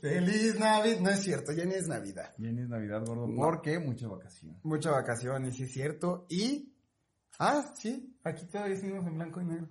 [0.00, 1.00] Feliz Navidad.
[1.00, 2.34] No es cierto, ya ni es Navidad.
[2.38, 3.26] Ya ni es Navidad, gordo.
[3.26, 3.36] No.
[3.36, 3.78] ¿Por qué?
[3.78, 4.58] Mucha vacación.
[4.62, 6.26] Mucha vacación, y sí es cierto.
[6.28, 6.72] Y.
[7.38, 9.68] Ah, sí, aquí todavía seguimos en blanco y negro.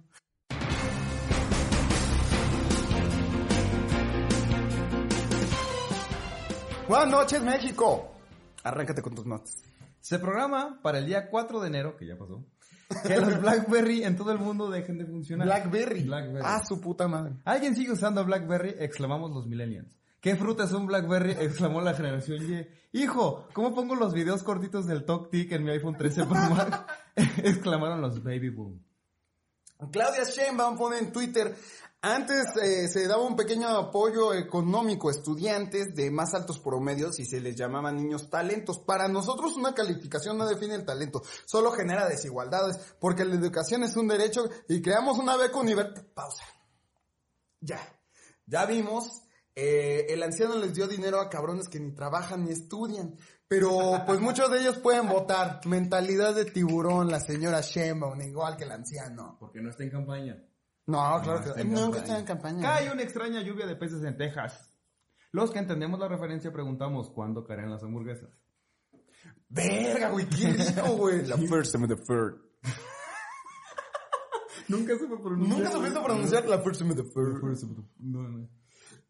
[6.87, 8.11] Buenas noches, México.
[8.63, 9.61] Arráncate con tus notas.
[9.99, 12.45] Se programa para el día 4 de enero, que ya pasó,
[13.05, 15.47] que los BlackBerry en todo el mundo dejen de funcionar.
[15.47, 16.03] Blackberry.
[16.03, 16.45] Blackberry.
[16.45, 17.35] Ah, su puta madre.
[17.43, 18.75] ¿Alguien sigue usando BlackBerry?
[18.79, 19.97] Exclamamos los millennials.
[20.21, 21.31] ¿Qué fruta es un BlackBerry?
[21.39, 22.43] Exclamó la generación
[22.91, 22.99] Y.
[22.99, 26.81] Hijo, ¿cómo pongo los videos cortitos del TalkTic en mi iPhone 13 Pro Max?
[27.43, 28.83] Exclamaron los Baby Boom.
[29.91, 31.55] Claudia Sheinbaum pone en Twitter,
[32.01, 37.25] antes eh, se daba un pequeño apoyo económico a estudiantes de más altos promedios y
[37.25, 38.79] se les llamaba niños talentos.
[38.79, 43.95] Para nosotros una calificación no define el talento, solo genera desigualdades, porque la educación es
[43.97, 46.05] un derecho y creamos una beca universal.
[46.13, 46.43] Pausa.
[47.59, 47.81] Ya,
[48.45, 49.23] ya vimos,
[49.59, 53.15] eh, el anciano les dio dinero a cabrones que ni trabajan ni estudian.
[53.47, 55.61] Pero pues muchos de ellos pueden votar.
[55.65, 59.35] Mentalidad de tiburón, la señora Sheinbaum, igual que el anciano.
[59.39, 60.37] Porque no está en campaña.
[60.85, 62.61] No, claro está que en nunca está en campaña.
[62.61, 64.71] Cae una extraña lluvia de peces en Texas.
[65.31, 68.29] Los que entendemos la referencia preguntamos cuándo caerán las hamburguesas.
[69.49, 71.25] Verga, güey, ¿qué dijo, güey?
[71.25, 72.35] La first time the third.
[74.67, 75.57] Nunca supe pronunciar.
[75.57, 77.41] Nunca supiste pronunciar la first time the third.
[77.97, 78.57] No, no.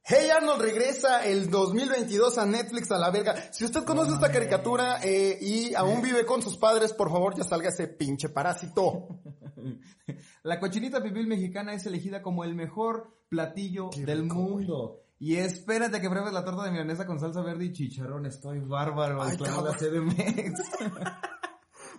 [0.10, 3.36] Hey Arnold regresa el 2022 a Netflix a la verga.
[3.52, 7.44] Si usted conoce esta caricatura eh, y aún vive con sus padres, por favor ya
[7.44, 9.20] salga ese pinche parásito.
[10.44, 15.02] La cochinita pibil mexicana es elegida como el mejor platillo Qué del rico, mundo.
[15.20, 18.26] Y espérate que pruebes la torta de milanesa con salsa verde y chicharrón.
[18.28, 19.22] Estoy bárbaro.
[19.22, 19.74] Ay, exclamó la.
[19.74, 20.62] CDMX.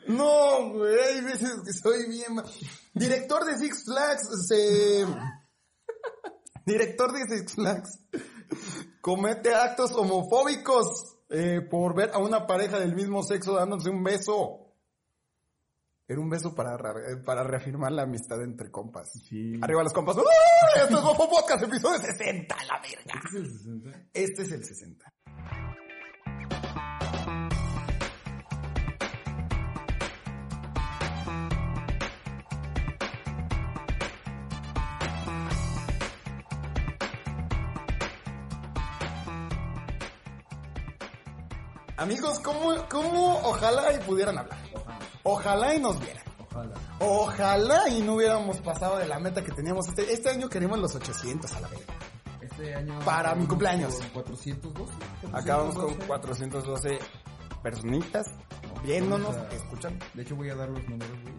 [0.07, 2.37] No, güey, hay veces que soy bien...
[2.37, 2.45] ma-
[2.95, 5.05] Director de Six Flags se...
[6.69, 7.99] Director de Six Flags
[9.01, 14.65] comete actos homofóbicos eh, por ver a una pareja del mismo sexo dándose un beso.
[16.11, 19.11] Era un beso para, ra- para reafirmar la amistad entre compas.
[19.29, 19.59] Sí.
[19.61, 20.17] Arriba los compas.
[20.17, 20.23] ¡Uy!
[20.77, 23.21] Esto es Bofo Podcast, episodio 60, la verga.
[24.15, 25.13] Este es el 60.
[41.99, 44.57] Amigos, ¿cómo, cómo ojalá y pudieran hablar?
[45.25, 46.23] Ojalá y nos vieran.
[46.49, 46.75] Ojalá.
[47.01, 49.89] Ojalá y no hubiéramos pasado de la meta que teníamos.
[49.89, 51.95] Este, este año queremos los 800 a la verga.
[52.41, 53.01] Este año.
[53.05, 53.99] Para mi cumpleaños.
[54.15, 54.93] 412.
[55.33, 56.07] Acabamos con 412.
[56.07, 56.99] 412
[57.65, 58.27] personitas
[58.85, 60.05] viéndonos, escuchando.
[60.15, 61.38] De hecho, voy a dar los números, güey,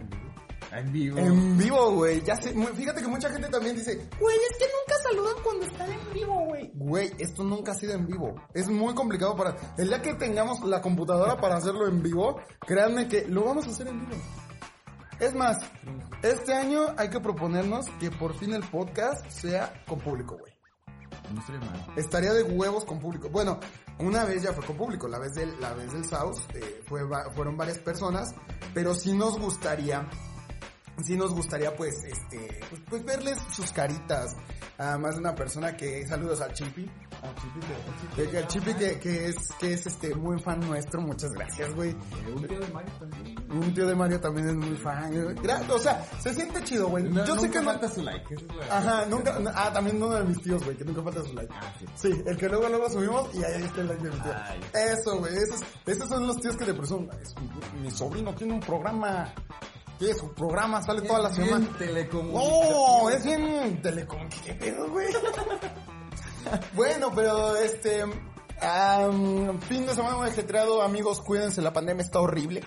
[0.71, 1.17] en vivo.
[1.17, 1.91] En vivo.
[1.91, 2.21] Güey.
[2.23, 5.91] Ya sé, fíjate que mucha gente también dice, güey, es que nunca saludan cuando están
[5.91, 6.71] en vivo, güey.
[6.73, 8.35] Güey, esto nunca ha sido en vivo.
[8.53, 9.55] Es muy complicado para...
[9.77, 13.69] El día que tengamos la computadora para hacerlo en vivo, créanme que lo vamos a
[13.69, 14.21] hacer en vivo.
[15.19, 15.57] Es más,
[16.23, 20.53] este año hay que proponernos que por fin el podcast sea con público, güey.
[21.33, 21.93] No estaría mal.
[21.95, 23.29] Estaría de huevos con público.
[23.29, 23.59] Bueno,
[23.99, 27.01] una vez ya fue con público, la vez del, la vez del South, eh, fue,
[27.35, 28.33] fueron varias personas,
[28.73, 30.07] pero sí nos gustaría,
[31.03, 34.35] sí nos gustaría pues, este, pues, pues verles sus caritas.
[34.77, 36.89] Además de una persona que, saludos al Chipi,
[37.21, 37.59] al Chipi,
[38.15, 41.73] que, que- al Chipi que, que es, que es este, muy fan nuestro, muchas gracias,
[41.75, 41.93] güey.
[42.33, 43.35] Un tío de Mario también.
[43.51, 45.11] Un tío de Mario también es muy fan.
[45.35, 47.03] Gra- O sea, se siente chido, güey.
[47.03, 48.33] No, Yo sé nunca que no, falta su like.
[48.35, 49.37] es Ajá, nunca.
[49.53, 51.53] Ah, también uno de mis tíos, güey, que nunca falta su like.
[51.53, 51.85] Ah, sí.
[51.95, 54.33] Sí, el que luego luego subimos y ahí está el like de mi tío.
[54.33, 54.61] Ay.
[54.93, 57.09] Eso, güey, esos, esos son los tíos que te presumen.
[57.21, 57.35] Es-
[57.81, 59.33] Mi sobrino tiene un programa.
[59.99, 60.17] ¿Qué es?
[60.17, 61.67] Su programa sale toda la semana.
[62.33, 63.09] ¡Oh!
[63.09, 64.29] Es bien telecom.
[64.45, 65.07] ¿Qué pedo, güey?
[66.73, 68.05] bueno, pero este.
[69.67, 72.63] fin de semana muy ajetreado, amigos, cuídense, la pandemia está horrible.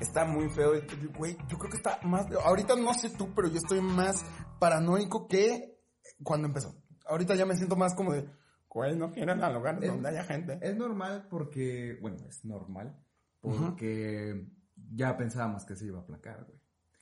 [0.00, 0.72] Está muy feo,
[1.16, 1.36] güey.
[1.48, 2.26] Yo creo que está más.
[2.44, 4.24] Ahorita no sé tú, pero yo estoy más
[4.58, 5.78] paranoico que
[6.22, 6.74] cuando empezó.
[7.06, 8.28] Ahorita ya me siento más como de.
[8.68, 10.58] Güey, no quiero ir al lugar Es- donde haya gente.
[10.60, 13.00] Es normal porque, bueno, es normal
[13.40, 14.44] porque
[14.92, 16.58] ya pensábamos que se iba a aplacar, güey.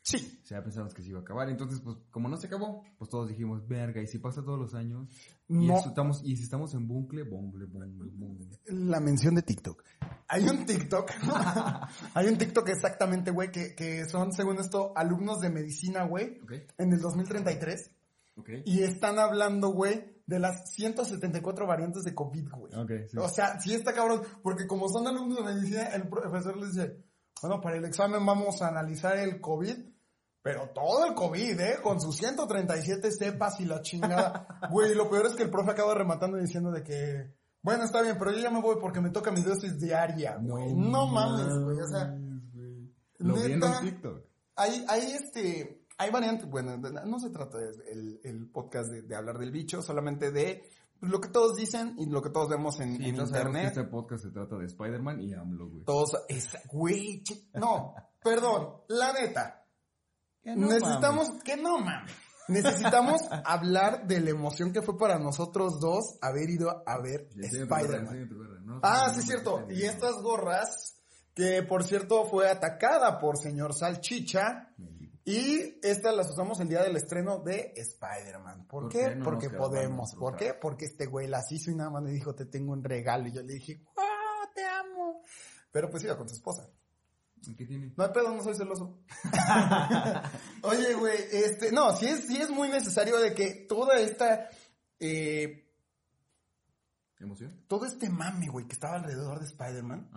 [0.06, 0.38] Sí.
[0.42, 1.48] O sea, pensamos que se iba a acabar.
[1.48, 4.74] Entonces, pues, como no se acabó, pues todos dijimos, verga, y si pasa todos los
[4.74, 5.08] años,
[5.48, 5.78] y, No.
[5.78, 8.58] estamos, y si estamos en bucle, bucle, bucle, bucle.
[8.66, 9.82] La mención de TikTok.
[10.28, 11.10] Hay un TikTok.
[12.14, 16.52] hay un TikTok exactamente, güey, que, que son, según esto, alumnos de medicina, güey, Ok,
[16.76, 17.90] en el 2033.
[18.36, 18.50] ok.
[18.66, 22.74] Y están hablando, güey, de las 174 variantes de COVID, güey.
[22.74, 23.16] Ok, sí.
[23.16, 27.02] O sea, sí está cabrón, porque como son alumnos de medicina, el profesor les dice,
[27.40, 29.76] bueno, para el examen vamos a analizar el COVID,
[30.42, 31.78] pero todo el COVID, ¿eh?
[31.82, 34.46] Con sus 137 cepas y la chingada.
[34.70, 38.16] Güey, lo peor es que el profe acaba rematando diciendo de que, bueno, está bien,
[38.18, 40.74] pero yo ya me voy porque me toca mi dosis diaria, güey.
[40.74, 42.14] No, mames, güey, o sea,
[42.52, 42.94] güey.
[43.18, 44.22] Lo vi en TikTok.
[44.56, 49.38] hay, hay este, hay variantes, bueno, no se trata del el podcast de, de hablar
[49.38, 50.62] del bicho, solamente de
[51.08, 53.66] lo que todos dicen y lo que todos vemos en, Sí, en internet.
[53.68, 55.84] este podcast se trata de Spider-Man y AMLO, güey.
[55.84, 57.22] Todos, es, güey,
[57.54, 59.66] no, perdón, la neta,
[60.42, 61.42] Que no necesitamos, mames.
[61.44, 62.12] que no mames,
[62.48, 68.28] necesitamos hablar de la emoción que fue para nosotros dos haber ido a ver Spider-Man.
[68.64, 69.66] No, Ah, sí, es cierto.
[69.70, 70.96] Y estas gorras,
[71.34, 74.74] que por cierto fue atacada por señor Salchicha.
[75.24, 78.66] Y estas las usamos el día del estreno de Spider-Man.
[78.66, 78.98] ¿Por, ¿Por qué?
[78.98, 80.14] qué no nos Porque podemos.
[80.14, 80.52] ¿Por qué?
[80.54, 83.28] Porque este güey las hizo y nada más me dijo, te tengo un regalo.
[83.28, 84.50] Y yo le dije, ¡wow!
[84.54, 85.22] Te amo.
[85.72, 86.68] Pero pues iba con su esposa.
[87.56, 87.92] ¿Qué tiene?
[87.96, 89.02] No hay pedo, no soy celoso.
[90.62, 94.48] Oye, güey, este, no, sí es, sí es muy necesario de que toda esta,
[94.98, 95.70] eh,
[97.18, 97.64] ¿Emoción?
[97.68, 100.10] todo este mame, güey, que estaba alrededor de Spider-Man,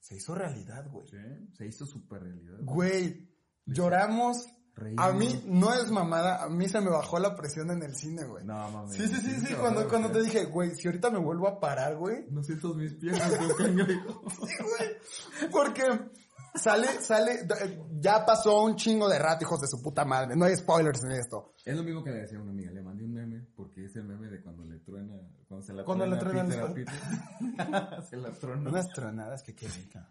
[0.00, 1.06] se hizo realidad, güey.
[1.06, 1.16] Sí,
[1.56, 2.58] se hizo súper realidad.
[2.62, 3.31] Güey,
[3.66, 4.46] lloramos.
[4.74, 5.04] Reímos.
[5.04, 8.24] A mí, no es mamada, a mí se me bajó la presión en el cine,
[8.24, 8.42] güey.
[8.44, 8.96] No, mames.
[8.96, 10.30] Sí, sí, sí, sí, cuando, cuando te güey.
[10.30, 12.26] dije, güey, si ahorita me vuelvo a parar, güey.
[12.30, 14.22] No siento mis piernas, cangrejo.
[14.46, 15.50] Sí, güey.
[15.50, 15.82] Porque
[16.54, 17.46] sale, sale,
[18.00, 20.36] ya pasó un chingo de rato, hijos de su puta madre.
[20.36, 21.54] No hay spoilers en esto.
[21.64, 23.96] Es lo mismo que le decía a una amiga, le mandé un meme, porque es
[23.96, 25.14] el meme de cuando le truena,
[25.46, 26.86] cuando se la Cuando le truena el
[28.10, 28.70] se la truena.
[28.70, 30.10] Unas tronadas que qué rica.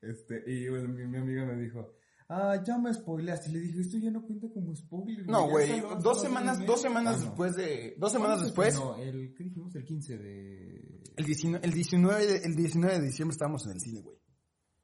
[0.00, 1.94] Este, y bueno, mi, mi amiga me dijo,
[2.28, 3.50] ah, ya me spoileaste.
[3.50, 5.26] Y le dije, esto ya no cuenta como spoiler.
[5.26, 6.88] No, güey, dos semanas, dos meme".
[6.88, 7.24] semanas Ah, no.
[7.26, 9.74] después de, dos semanas después, No, el, ¿qué dijimos?
[9.74, 11.02] El 15 de...
[11.16, 14.16] el 19, el 19 de, el 19 de diciembre estábamos en el cine, güey.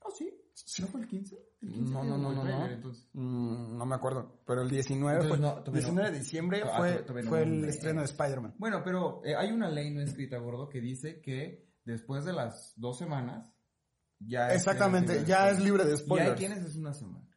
[0.00, 0.30] Ah, sí.
[0.80, 1.36] ¿No fue el 15?
[1.62, 2.74] El 15 No, fue no, no, no, trailer, no.
[2.76, 3.08] entonces.
[3.14, 5.88] Mm, no me acuerdo, pero el 19 fue, Entonces, no, todavía no.
[5.88, 7.28] 19 de diciembre Ah, fue, todavía no.
[7.30, 8.54] fue el estreno de Spider-Man.
[8.58, 12.72] Bueno, pero eh, hay una ley no escrita, gordo, que dice que después de las
[12.76, 13.52] dos semanas
[14.20, 16.38] ya es- Exactamente, ya es libre de Y hay spoilers.
[16.38, 17.28] quienes es una semana.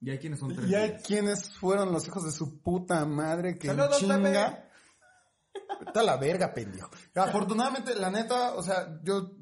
[0.00, 1.02] Y hay quienes son tres Y hay días.
[1.04, 4.64] quienes fueron los hijos de su puta madre que ¡Saludos, chinga.
[5.86, 6.88] Está la verga, pendejo.
[7.14, 9.32] Afortunadamente, la neta, o sea, yo,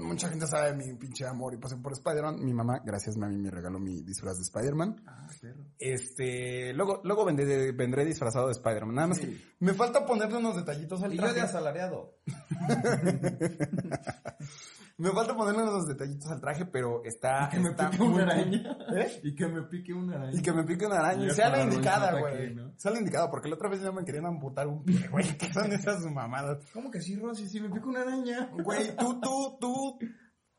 [0.00, 2.44] mucha gente sabe mi pinche amor y pasión por Spider-Man.
[2.44, 5.02] Mi mamá, gracias mami, me regaló mi disfraz de Spider-Man.
[5.06, 5.64] Ah, perro.
[5.78, 8.94] Este, luego, luego vendré, vendré disfrazado de Spider-Man.
[8.94, 9.26] Nada más Sí.
[9.26, 11.36] que me falta ponerle unos detallitos al Y yo traje.
[11.36, 12.18] de asalariado.
[14.96, 18.78] Me falta ponerle unos detallitos al traje, pero está, que me está pique una araña.
[18.96, 19.20] ¿Eh?
[19.24, 20.38] Y que me pique una araña.
[20.38, 21.30] Y que me pique una araña.
[21.30, 22.54] Sea la indicada, güey.
[22.54, 22.72] ¿no?
[22.76, 25.26] Sea la indicada, porque la otra vez ya me querían amputar un pie, güey.
[25.38, 26.64] ¿Qué son esas mamadas?
[26.72, 27.48] ¿Cómo que sí, Rosy?
[27.48, 28.50] Si me pica una araña.
[28.52, 29.98] Güey, tú, tú, tú,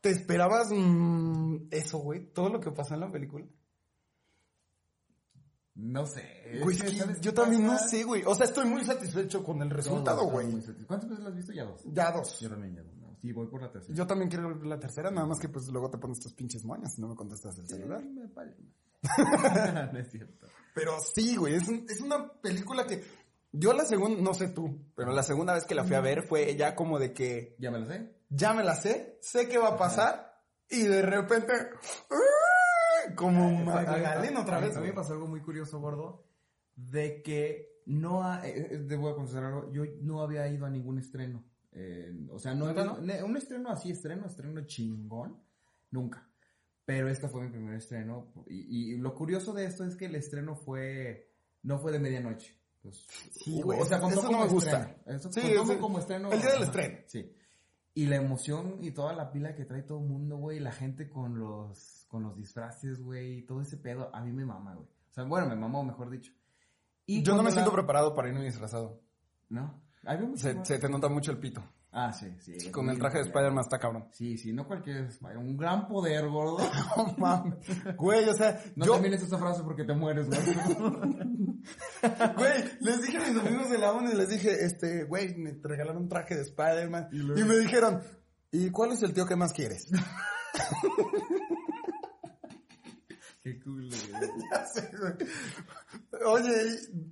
[0.02, 2.30] ¿te esperabas mm, eso, güey?
[2.34, 3.46] Todo lo que pasó en la película.
[5.76, 6.58] No sé.
[6.62, 8.22] Güey, Es es que ¿sabes yo también no sé, güey.
[8.26, 10.46] O sea, estoy muy satisfecho con el resultado, güey.
[10.86, 11.52] ¿Cuántas veces las has visto?
[11.52, 11.82] Ya dos.
[11.86, 12.40] Ya dos.
[12.40, 12.95] Yo también ya dos.
[13.26, 13.94] Sí, voy por la tercera.
[13.94, 16.64] Yo también quiero ver la tercera, nada más que pues luego te pones tus pinches
[16.64, 18.00] moñas y no me contestas el celular.
[18.00, 18.56] Sí, me vale.
[19.92, 20.46] no es cierto.
[20.74, 23.02] Pero sí, güey, es, un- es una película que
[23.52, 26.22] yo la segunda, no sé tú, pero la segunda vez que la fui a ver
[26.22, 28.14] fue ya como de que ¿Ya me lo sé?
[28.28, 31.52] ya me la sé, sé qué va a pasar y de repente
[32.10, 33.14] ¡ah!
[33.16, 34.76] como Magalén otra A mí- vez.
[34.76, 36.26] A mí me pasó algo muy curioso, gordo,
[36.74, 40.98] de que no ha, eh, eh, a confesar algo, yo no había ido a ningún
[40.98, 41.44] estreno.
[41.78, 45.38] Eh, o sea, no, ¿Neta había- ne- un estreno así, estreno, estreno chingón,
[45.90, 46.26] nunca.
[46.86, 48.32] Pero este fue mi primer estreno.
[48.46, 51.30] Y, y lo curioso de esto es que el estreno fue,
[51.62, 52.56] no fue de medianoche.
[52.80, 54.80] Pues, Sí, hubo- güey, o sea, contó eso no como me gusta.
[54.82, 55.18] estreno.
[55.18, 56.32] Eso Sí, contó como estreno.
[56.32, 56.98] el día del estreno.
[57.06, 57.32] Sí.
[57.94, 61.08] Y la emoción y toda la pila que trae todo el mundo, güey, la gente
[61.10, 64.86] con los, con los disfraces, güey, todo ese pedo, a mí me mama, güey.
[64.86, 66.32] O sea, bueno, me mamó, mejor dicho.
[67.06, 69.00] Y Yo no me siento preparado para irme disfrazado.
[69.48, 69.82] ¿No?
[70.34, 71.62] Se, te nota mucho el pito.
[71.90, 72.70] Ah, sí, sí.
[72.70, 74.08] Con el traje de Spider-Man está cabrón.
[74.12, 75.46] Sí, sí, no cualquier Spider-Man.
[75.46, 76.58] Un gran poder, gordo.
[76.96, 77.58] No mames.
[77.96, 80.40] Güey, o sea, No yo, termines esa frase porque te mueres, güey.
[82.36, 85.58] güey, les dije a mis amigos de la ONU y les dije, este, güey, me
[85.62, 87.08] regalaron un traje de Spider-Man.
[87.12, 88.02] Y Y, me dijeron,
[88.52, 89.88] ¿y cuál es el tío que más quieres?
[93.46, 94.30] Qué cool, güey.
[94.50, 95.14] Ya sé, güey.
[96.26, 96.52] Oye,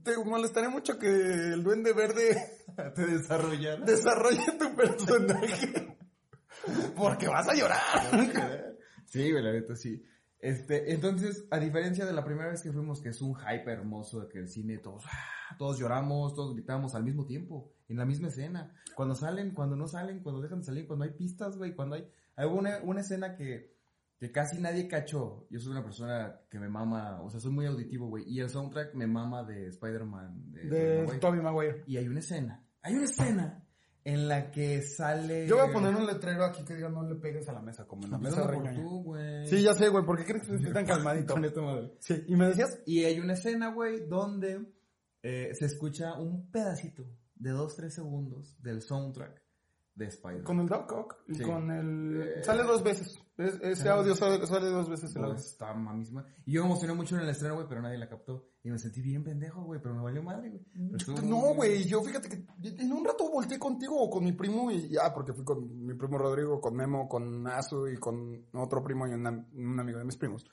[0.02, 2.36] te molestaría mucho que el Duende Verde
[2.96, 3.84] Te desarrollaron.
[3.86, 5.96] desarrolle tu personaje.
[6.96, 8.74] Porque vas a llorar.
[9.04, 10.02] Sí, güey, la neta, sí.
[10.40, 14.18] Este, entonces, a diferencia de la primera vez que fuimos, que es un hype hermoso
[14.18, 18.06] de que el cine todos, ah, todos lloramos, todos gritamos al mismo tiempo, en la
[18.06, 18.74] misma escena.
[18.96, 22.10] Cuando salen, cuando no salen, cuando dejan de salir, cuando hay pistas, güey, cuando hay,
[22.34, 23.73] hay una, una escena que,
[24.24, 25.46] que casi nadie cachó.
[25.50, 28.48] Yo soy una persona que me mama, o sea, soy muy auditivo, güey, y el
[28.48, 30.50] soundtrack me mama de Spider-Man.
[30.50, 31.18] De, De Maguire.
[31.18, 31.84] Tobey Maguire.
[31.86, 33.66] Y hay una escena, hay una escena
[34.02, 35.46] en la que sale...
[35.46, 37.86] Yo voy a poner un letrero aquí que diga no le pegues a la mesa,
[37.86, 39.46] como en la mesa güey.
[39.46, 40.06] Sí, ya sé, güey.
[40.06, 41.34] ¿Por qué crees que estoy tan calmadito?
[41.34, 41.92] Con esta madre.
[41.98, 44.72] Sí, y me decías, Y hay una escena, güey, donde
[45.22, 47.04] eh, se escucha un pedacito
[47.34, 49.43] de 2-3 segundos del soundtrack
[49.94, 50.44] de Spider-Man.
[50.44, 51.42] con el Doc Ock y Sí.
[51.44, 52.22] con el...
[52.38, 53.16] Eh, sale dos veces.
[53.36, 53.98] Es- ese ajá.
[54.00, 55.14] audio sale, sale dos veces.
[55.16, 56.24] No, está misma.
[56.44, 58.48] Y yo me emocioné mucho en el estreno, güey, pero nadie la captó.
[58.62, 60.64] Y me sentí bien pendejo, güey, pero me valió madre, güey.
[61.22, 62.44] No, güey, yo fíjate que
[62.82, 65.94] en un rato volteé contigo o con mi primo y ya, porque fui con mi
[65.94, 70.04] primo Rodrigo, con Memo, con Azu y con otro primo y una- un amigo de
[70.04, 70.44] mis primos.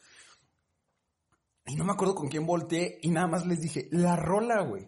[1.65, 4.87] Y no me acuerdo con quién volteé y nada más les dije, la rola, güey.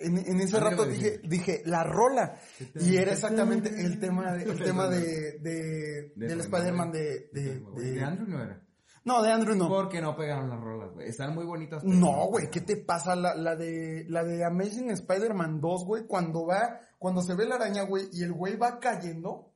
[0.00, 2.38] En, en ese rato dije, dije, la rola.
[2.74, 6.90] Y era exactamente el tema de, el tema de, de- De del Spider-Man.
[6.92, 8.66] De, de, De, de- Andrew no era.
[9.04, 9.68] No, de Andrew no.
[9.68, 11.08] Porque no pegaron las rolas, güey.
[11.08, 11.82] Están muy bonitas.
[11.82, 13.16] pero No, güey, ¿qué te pasa?
[13.16, 17.54] La, la de, la de Amazing Spider-Man 2, güey, cuando va, cuando se ve la
[17.54, 19.54] araña, güey, y el güey va cayendo,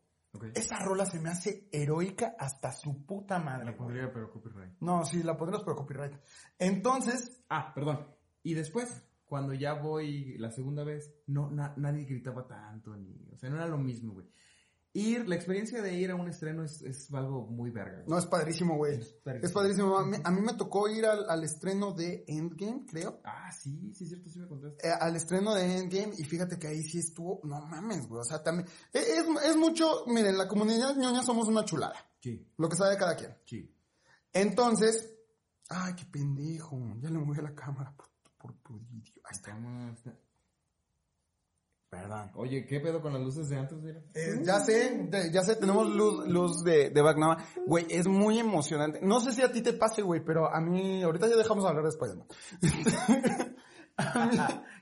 [0.54, 3.66] esa rola se me hace heroica hasta su puta madre.
[3.66, 3.76] La güey.
[3.78, 4.72] pondría, pero copyright.
[4.80, 6.14] No, sí, la pondrás por copyright.
[6.58, 8.06] Entonces, Ah, perdón.
[8.42, 13.36] Y después, cuando ya voy la segunda vez, no, na- nadie gritaba tanto, ni, o
[13.38, 14.26] sea, no era lo mismo, güey.
[14.96, 17.96] Ir, la experiencia de ir a un estreno es, es algo muy verga.
[17.96, 18.08] güey.
[18.08, 19.00] no, es padrísimo, güey.
[19.24, 19.46] padrísimo.
[19.48, 19.98] Es padrísimo.
[19.98, 23.20] A mí, a mí me tocó ir al, al estreno de Endgame, creo.
[23.24, 24.86] Ah, sí, sí, es cierto, sí me contaste.
[24.86, 28.24] Eh, al estreno de Endgame y fíjate que ahí sí estuvo, no mames, güey, o
[28.24, 32.68] sea, también, eh, es, es mucho, miren, la comunidad ñoña somos una chulada, Sí, lo
[32.68, 33.34] que sabe cada quien.
[33.46, 33.68] sí.
[34.32, 35.12] Entonces,
[35.70, 38.80] ay, qué pendejo, ya le moví a la cámara por, por, por.
[39.30, 39.98] Estamos...
[41.90, 42.32] Perdón.
[42.34, 44.02] Oye, ¿qué pedo con las luces de antes, mira?
[44.14, 47.44] Eh, ya sé, de- ya sé, tenemos luz, luz de, de Bagnava.
[47.66, 48.98] Güey, es muy emocionante.
[49.00, 51.84] No sé si a ti te pase, güey, pero a mí, ahorita ya dejamos hablar
[51.84, 51.90] de.
[53.96, 54.38] A mí-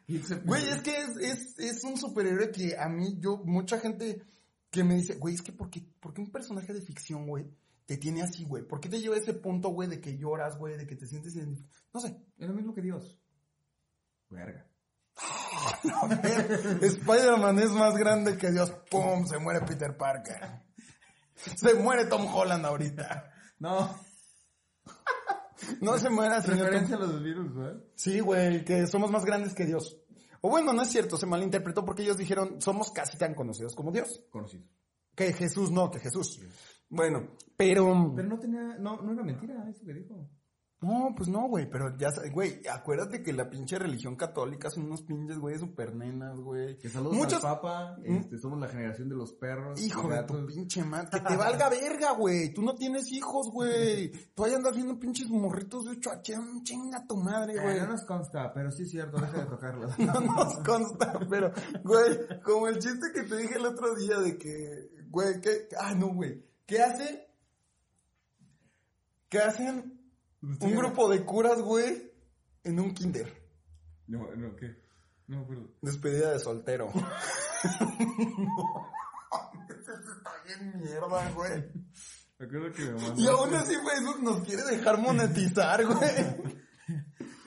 [0.47, 4.23] Güey, es que es, es, es un superhéroe que a mí, yo, mucha gente
[4.71, 7.47] que me dice, güey, es que ¿por qué, por qué un personaje de ficción, güey,
[7.85, 8.67] te tiene así, güey?
[8.67, 11.07] ¿Por qué te lleva a ese punto, güey, de que lloras, güey, de que te
[11.07, 11.59] sientes en...
[11.93, 12.17] No sé.
[12.39, 13.19] Es lo mismo que Dios.
[14.33, 14.67] Verga.
[16.81, 18.73] Spider-Man es más grande que Dios.
[18.91, 19.27] ¡Pum!
[19.27, 20.63] Se muere Peter Parker.
[21.35, 23.31] Se muere Tom Holland ahorita.
[23.59, 23.95] No,
[25.81, 27.83] No se muera, señor referencia a los virus, ¿verdad?
[27.95, 29.99] Sí, güey, que somos más grandes que Dios.
[30.41, 33.93] O bueno, no es cierto, se malinterpretó porque ellos dijeron, somos casi tan conocidos como
[33.93, 34.25] Dios.
[34.31, 34.65] Conocido.
[35.15, 36.41] Que Jesús no, que Jesús.
[36.89, 38.13] Bueno, pero...
[38.17, 40.29] Pero no tenía, no, no era mentira eso que dijo.
[40.83, 44.87] No, pues no, güey, pero ya, sa- güey, acuérdate que la pinche religión católica son
[44.87, 46.77] unos pinches, güey, super nenas, güey.
[46.77, 49.81] Que saludos Muchos- al Papa, este, somos la generación de los perros.
[49.81, 52.53] Hijo de tu pinche madre, que te valga verga, güey.
[52.53, 54.11] Tú no tienes hijos, güey.
[54.35, 57.79] Tú ahí andas viendo pinches morritos de 8 a chinga tu madre, Eh, güey.
[57.81, 59.89] no nos consta, pero sí es cierto, deja de tocarlo.
[59.99, 61.53] No nos consta, pero,
[61.85, 65.95] güey, como el chiste que te dije el otro día de que, güey, que, ah,
[65.95, 67.29] no, güey, ¿qué hace?
[69.29, 70.02] ¿Qué hacen
[70.43, 72.13] un grupo de curas, güey,
[72.65, 73.33] en un kinder?
[74.07, 74.77] No, no, ¿qué?
[75.29, 75.75] No me acuerdo.
[75.81, 76.91] Despedida de soltero.
[79.73, 81.65] Está bien mierda, güey.
[82.39, 83.23] Me acuerdo que me mandaste.
[83.23, 86.59] Y aún así Facebook nos quiere dejar monetizar, güey.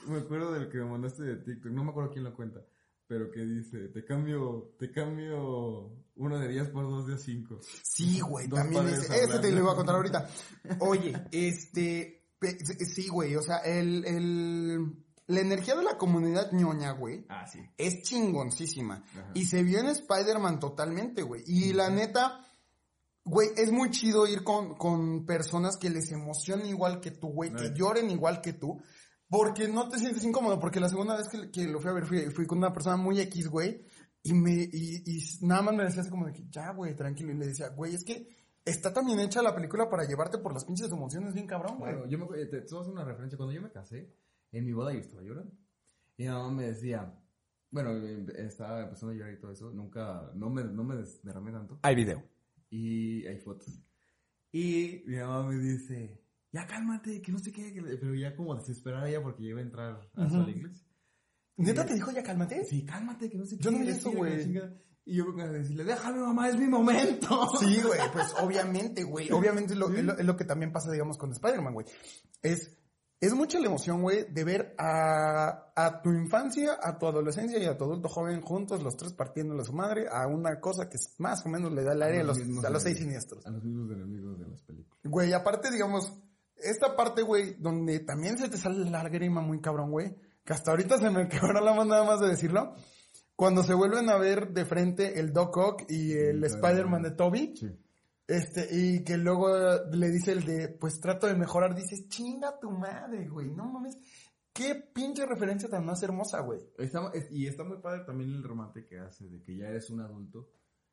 [0.08, 2.60] Me acuerdo del que me mandaste de TikTok, no me acuerdo quién lo cuenta.
[3.08, 7.60] Pero que dice, te cambio, te cambio uno de 10 por dos de 5.
[7.82, 10.28] Sí, güey, también padres ese, te lo iba a contar ahorita.
[10.80, 14.78] Oye, este, sí, güey, o sea, el, el,
[15.26, 17.60] la energía de la comunidad ñoña, güey, Ah, sí.
[17.76, 19.02] es chingoncísima.
[19.10, 19.30] Ajá.
[19.34, 21.42] Y se vio en Spider-Man totalmente, güey.
[21.46, 22.40] Y la neta,
[23.24, 27.52] güey, es muy chido ir con, con personas que les emocionen igual que tú, güey,
[27.54, 28.80] que lloren igual que tú.
[29.28, 32.06] Porque no te sientes incómodo, porque la segunda vez que, que lo fui a ver
[32.06, 33.82] fui, fui con una persona muy X, güey,
[34.22, 37.32] y me, y, y nada más me decía así como de que, ya, güey, tranquilo,
[37.32, 38.28] y le decía, güey, es que
[38.66, 41.92] está también hecha la película para llevarte por las pinches emociones bien cabrón, güey.
[41.94, 43.36] Bueno, yo me, acuerdo- te, te voy a hacer una referencia.
[43.38, 44.12] Cuando yo me casé,
[44.52, 45.54] en mi boda yo estaba llorando.
[46.18, 47.18] Y mi mamá me decía,
[47.70, 49.70] bueno, em- estaba empezando a llorar y todo eso.
[49.70, 51.78] Nunca, no me, no me derramé tanto.
[51.82, 52.22] Hay video.
[52.68, 53.80] Y hay fotos.
[54.52, 56.20] Y mi mamá me dice,
[56.52, 60.00] ya cálmate, que no sé qué, pero ya como desesperada ella porque iba a entrar
[60.14, 60.50] a su Ujú.
[60.50, 60.86] iglesia.
[61.58, 62.64] ¿Neta te dijo ya cálmate?
[62.64, 63.62] Sí, cálmate, que no sé qué.
[63.64, 64.52] Yo no vi eso, güey.
[65.08, 67.48] Y yo vengo a decirle, déjame mamá, es mi momento.
[67.60, 69.30] Sí, güey, pues obviamente, güey.
[69.30, 71.86] Obviamente es lo, es lo- es lo que también pasa, digamos, con Spider-Man, güey.
[72.42, 72.76] Es,
[73.20, 77.66] es mucha la emoción, güey, de ver a, a tu infancia, a tu adolescencia y
[77.66, 80.96] a tu adulto joven juntos, los tres partiéndole a su madre, a una cosa que
[81.18, 83.46] más o menos le da el área a los, a los de- seis siniestros.
[83.46, 84.98] A los mismos enemigos de las películas.
[85.04, 86.12] Güey, aparte, digamos,
[86.56, 90.72] esta parte, güey, donde también se te sale la lágrima muy cabrón, güey, que hasta
[90.72, 92.74] ahorita se me quebró la mano nada más de decirlo.
[93.36, 97.10] Cuando se vuelven a ver de frente el Doc Ock y el Sí, Spider-Man de
[97.12, 97.70] Toby, Sí.
[98.26, 99.48] este, y que luego
[99.92, 103.98] le dice el de, pues trato de mejorar, dices, chinga tu madre, güey, no mames.
[104.54, 106.60] Qué pinche referencia tan más hermosa, güey.
[106.78, 109.90] Está- es- y está muy padre también el remate que hace de que ya eres
[109.90, 110.48] un adulto.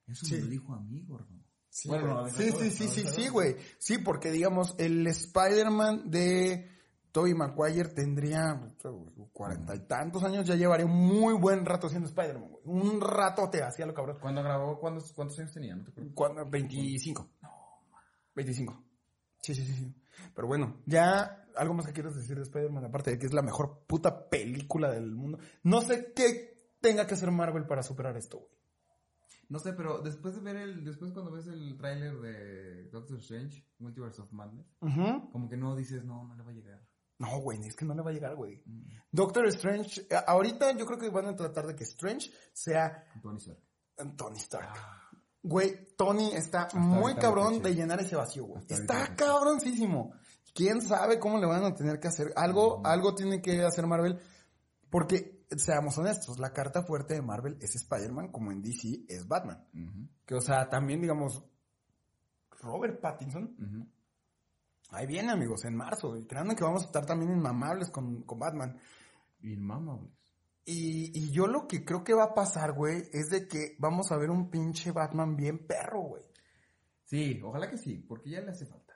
[0.05, 0.35] Eso Sí.
[0.35, 1.39] me lo dijo a mí, gordo.
[1.69, 3.55] Sí, Bueno, no, sí, sí, sí, sí, güey.
[3.79, 6.69] Sí, porque digamos, el Spider-Man de
[7.13, 8.59] Tobey Maguire tendría
[9.31, 12.63] cuarenta y tantos años, ya llevaría un muy buen rato siendo Spider-Man, güey.
[12.65, 14.17] Un rato te hacía lo cabrón.
[14.19, 15.75] Cuando grabó, ¿cuántos, cuántos años tenía?
[15.75, 15.91] No te.
[16.15, 16.43] ¿Cuándo?
[16.49, 17.29] 25.
[17.43, 17.49] No,
[18.35, 18.83] 25.
[19.37, 19.95] Sí, sí, sí, sí.
[20.33, 23.43] Pero bueno, ya algo más que quieres decir de Spider-Man, aparte de que es la
[23.43, 25.37] mejor puta película del mundo.
[25.61, 28.51] No sé qué tenga que hacer Marvel para superar esto, güey.
[29.49, 33.63] No sé, pero después de ver el, después cuando ves el tráiler de Doctor Strange,
[33.77, 34.65] Multiverse of Madness,
[35.31, 36.92] como que no dices, no, no le va a llegar.
[37.23, 38.61] No, güey, es que no le va a llegar, güey.
[38.65, 38.83] Mm.
[39.11, 43.37] Doctor Strange, eh, ahorita yo creo que van a tratar de que Strange sea Tony
[43.37, 43.59] Stark.
[44.17, 44.69] Tony Stark.
[45.41, 48.63] Güey, Tony está Hasta muy cabrón de llenar ese vacío, güey.
[48.67, 50.13] Está cabroncísimo.
[50.53, 52.33] ¿Quién sabe cómo le van a tener que hacer?
[52.35, 54.19] Algo, algo tiene que hacer Marvel.
[54.89, 59.65] Porque, seamos honestos, la carta fuerte de Marvel es Spider-Man, como en DC es Batman.
[60.25, 61.43] Que, o sea, también, digamos,
[62.61, 63.92] Robert Pattinson.
[64.91, 66.17] Ahí viene, amigos, en marzo.
[66.17, 68.77] Y que vamos a estar también inmamables con, con Batman.
[69.41, 70.11] Inmamables.
[70.65, 74.11] Y, y yo lo que creo que va a pasar, güey, es de que vamos
[74.11, 76.23] a ver un pinche Batman bien perro, güey.
[77.03, 78.93] Sí, ojalá que sí, porque ya le hace falta.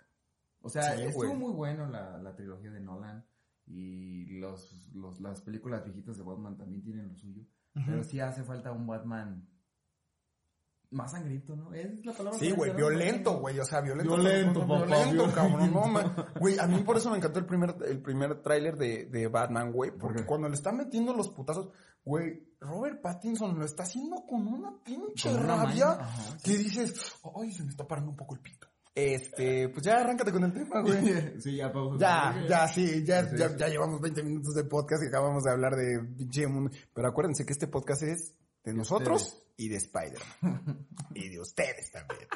[0.62, 3.26] O sea, Sí, estuvo muy bueno la, la trilogía de Nolan
[3.66, 7.44] y los, los, las películas viejitas de Batman también tienen lo suyo.
[7.86, 9.48] Pero sí hace falta un Batman
[10.92, 11.74] más sangriento, ¿no?
[11.74, 12.78] Es la palabra Sí, güey, ¿no?
[12.78, 14.16] violento, güey, o sea, violento.
[14.16, 15.36] Violento, papá, Violento, violento.
[15.36, 16.16] cabrón, no, man.
[16.40, 19.72] Güey, a mí por eso me encantó el primer, el primer tráiler de, de Batman,
[19.72, 21.70] güey, porque cuando le están metiendo los putazos,
[22.04, 26.94] güey, Robert Pattinson lo está haciendo con una pinche Con una rabia ajá, que dices,
[27.40, 28.68] ay, se me está parando un poco el pito.
[28.96, 31.40] Este, pues ya arráncate con el tema, güey.
[31.40, 32.00] sí, ya, pausa.
[32.00, 35.52] Ya, ya, sí, ya, Sí, ya, ya llevamos 20 minutos de podcast y acabamos de
[35.52, 36.72] hablar de pinche mundo.
[36.96, 40.88] Pero acuérdense que este podcast es de nosotros y de Spider-Man.
[41.16, 42.28] y de ustedes también.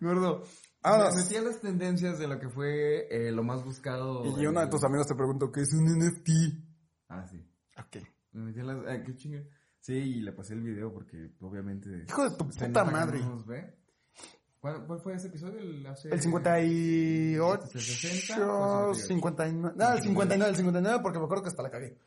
[0.00, 0.44] Gordo,
[0.82, 1.14] Vámonos.
[1.14, 4.24] me metí a las tendencias de lo que fue eh, lo más buscado.
[4.38, 6.30] Y uno de tus amigos te preguntó qué es un NFT.
[7.08, 7.42] Ah, sí.
[7.78, 8.04] Ok.
[8.32, 8.78] Me metí a las...
[8.86, 9.42] ah, qué chinga.
[9.80, 12.04] Sí, y le pasé el video porque obviamente...
[12.08, 13.20] Hijo de tu puta madre.
[13.20, 13.74] no nos ve.
[14.60, 15.60] ¿Cuál, cuál fue ese episodio?
[15.60, 16.08] El, hace...
[16.08, 19.06] El 58, ¿El 60 o el 58?
[19.06, 19.76] 59.
[19.78, 21.98] No, el 59, el 59 porque me acuerdo que hasta la cagué.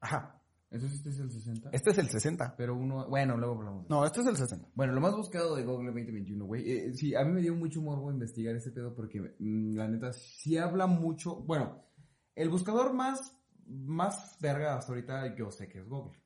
[0.00, 0.37] Ajá.
[0.70, 1.70] Entonces este es el 60.
[1.72, 2.54] Este es el 60.
[2.56, 3.08] Pero uno...
[3.08, 3.88] Bueno, luego hablamos.
[3.88, 4.68] No, este es el 60.
[4.74, 6.70] Bueno, lo más buscado de Google 2021, güey.
[6.70, 10.12] eh, sí, a mí me dio mucho morbo investigar ese pedo porque, mm, la neta,
[10.12, 11.36] sí habla mucho...
[11.36, 11.82] Bueno,
[12.34, 13.34] el buscador más...
[13.70, 16.18] Más verga hasta ahorita yo sé que es Google.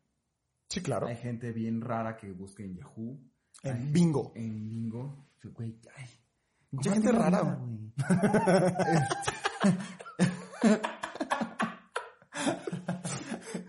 [0.69, 1.09] Sí, claro.
[1.09, 3.19] Hay gente bien rara que busca en Yahoo.
[3.65, 4.31] En bingo.
[4.37, 5.27] En Bingo.
[5.43, 6.07] Güey, ay.
[6.71, 7.43] Mucha gente rara.
[7.43, 7.93] güey.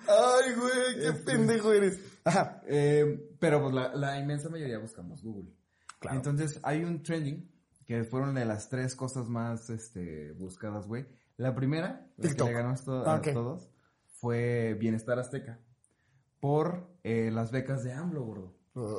[0.08, 2.00] Ay, güey, qué Este- pendejo eres.
[2.26, 2.62] Ajá.
[2.68, 5.52] Eh, pero pues la, la inmensa mayoría buscamos Google.
[6.00, 6.18] Claro.
[6.18, 7.50] Entonces hay un trending
[7.86, 11.06] que fueron de las tres cosas más este, buscadas, güey.
[11.38, 13.34] La primera, la que le ganó esto- Ah, a ok.
[13.34, 13.70] todos,
[14.08, 15.60] fue Bienestar Azteca.
[16.40, 18.56] Por eh, las becas de AMLO, gordo.
[18.76, 18.98] Uh,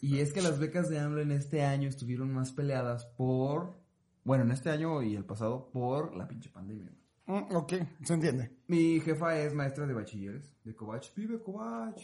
[0.00, 3.74] Y es que las becas de AMLO en este año estuvieron más peleadas por,
[4.24, 6.92] bueno, en este año y el pasado, por la pinche pandemia.
[7.26, 8.50] Mm, ok, se entiende.
[8.68, 11.14] Mi jefa es maestra de bachilleres, de Covach.
[11.14, 12.00] Vive Covach.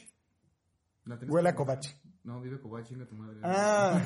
[1.29, 1.87] Huele a Covach.
[2.25, 3.41] No, vive Covach, chinga tu madre.
[3.43, 4.01] Ah,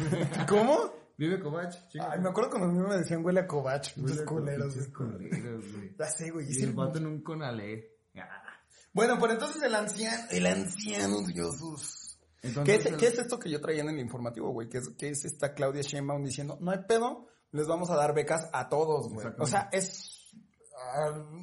[0.49, 0.93] ¿cómo?
[1.17, 2.13] Vive Covach, chinga.
[2.13, 3.89] Ay, me acuerdo cuando a mí me decían huele a Covach.
[3.99, 4.75] A culeros.
[4.89, 5.95] culeros, güey.
[5.99, 6.47] Ya sé, güey.
[6.51, 7.91] Y el vato en un conalé.
[8.93, 12.17] Bueno, pero entonces el anciano, el anciano Jesús.
[12.41, 14.69] ¿Qué Entonces, es, el- qué es esto que yo traía en el informativo, güey?
[14.69, 18.15] ¿Qué es, qué es esta Claudia Sheinbaum diciendo, no hay pedo, les vamos a dar
[18.15, 19.27] becas a todos, güey?
[19.39, 20.24] O sea, es...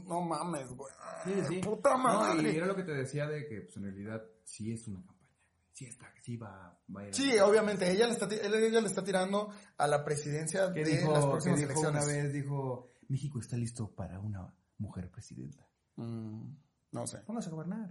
[0.05, 0.93] no mames, güey.
[1.23, 1.59] Sí, sí.
[1.59, 2.55] Puta No, y madre.
[2.57, 5.19] era lo que te decía de que, pues, en realidad, sí es una campaña.
[5.71, 7.13] sí está, sí va, va a ir.
[7.15, 11.25] Sí, obviamente, ella le está, ella le está tirando a la presidencia de dijo, las
[11.25, 12.03] próximas dijo elecciones.
[12.05, 15.67] una vez, dijo, México está listo para una mujer presidenta.
[15.95, 16.55] Mm,
[16.91, 17.19] no sé.
[17.19, 17.89] Póngase a gobernar.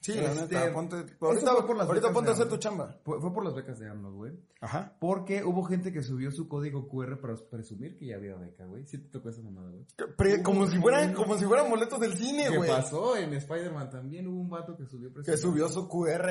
[0.00, 2.56] Sí, la Este, neta, ponte, ahorita, fue por las ahorita becas ponte a hacer tu
[2.56, 2.96] chamba.
[3.04, 4.32] Fue, fue por las becas de AMLO, güey.
[4.62, 4.96] Ajá.
[4.98, 8.86] Porque hubo gente que subió su código QR para presumir que ya había beca, güey.
[8.86, 9.86] Sí te tocó esa mamada, güey.
[10.16, 12.70] Pre- como si fueran, como si fueran boletos del cine, ¿Qué güey.
[12.70, 14.26] pasó en Spider-Man también?
[14.26, 16.24] Hubo un vato que subió Que subió su QR.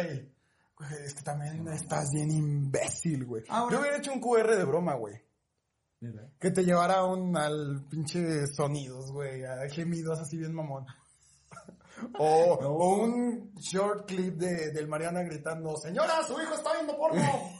[0.78, 3.44] Güey, es que también estás bien imbécil, güey.
[3.50, 5.16] Ahora- Yo hubiera hecho un QR de broma, güey.
[6.40, 10.86] Que te llevara un, al pinche sonidos, güey, a gemidos así bien mamón.
[12.18, 17.22] O, o un short clip de, del Mariana gritando, señora, su hijo está viendo porno.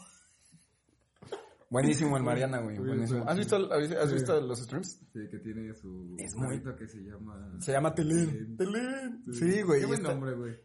[1.70, 2.78] Buenísimo el Mariana, güey.
[2.78, 3.24] Buenísimo.
[3.28, 4.14] ¿Has visto, has, Sí.
[4.14, 4.98] visto los streams?
[5.12, 7.56] Sí, que tiene su Es muy- que se llama...
[7.60, 7.94] Se llama.
[7.94, 8.56] Telén.
[8.56, 9.22] Telén.
[9.32, 9.80] Sí, güey.
[9.80, 10.56] Qué buen está- nombre, güey.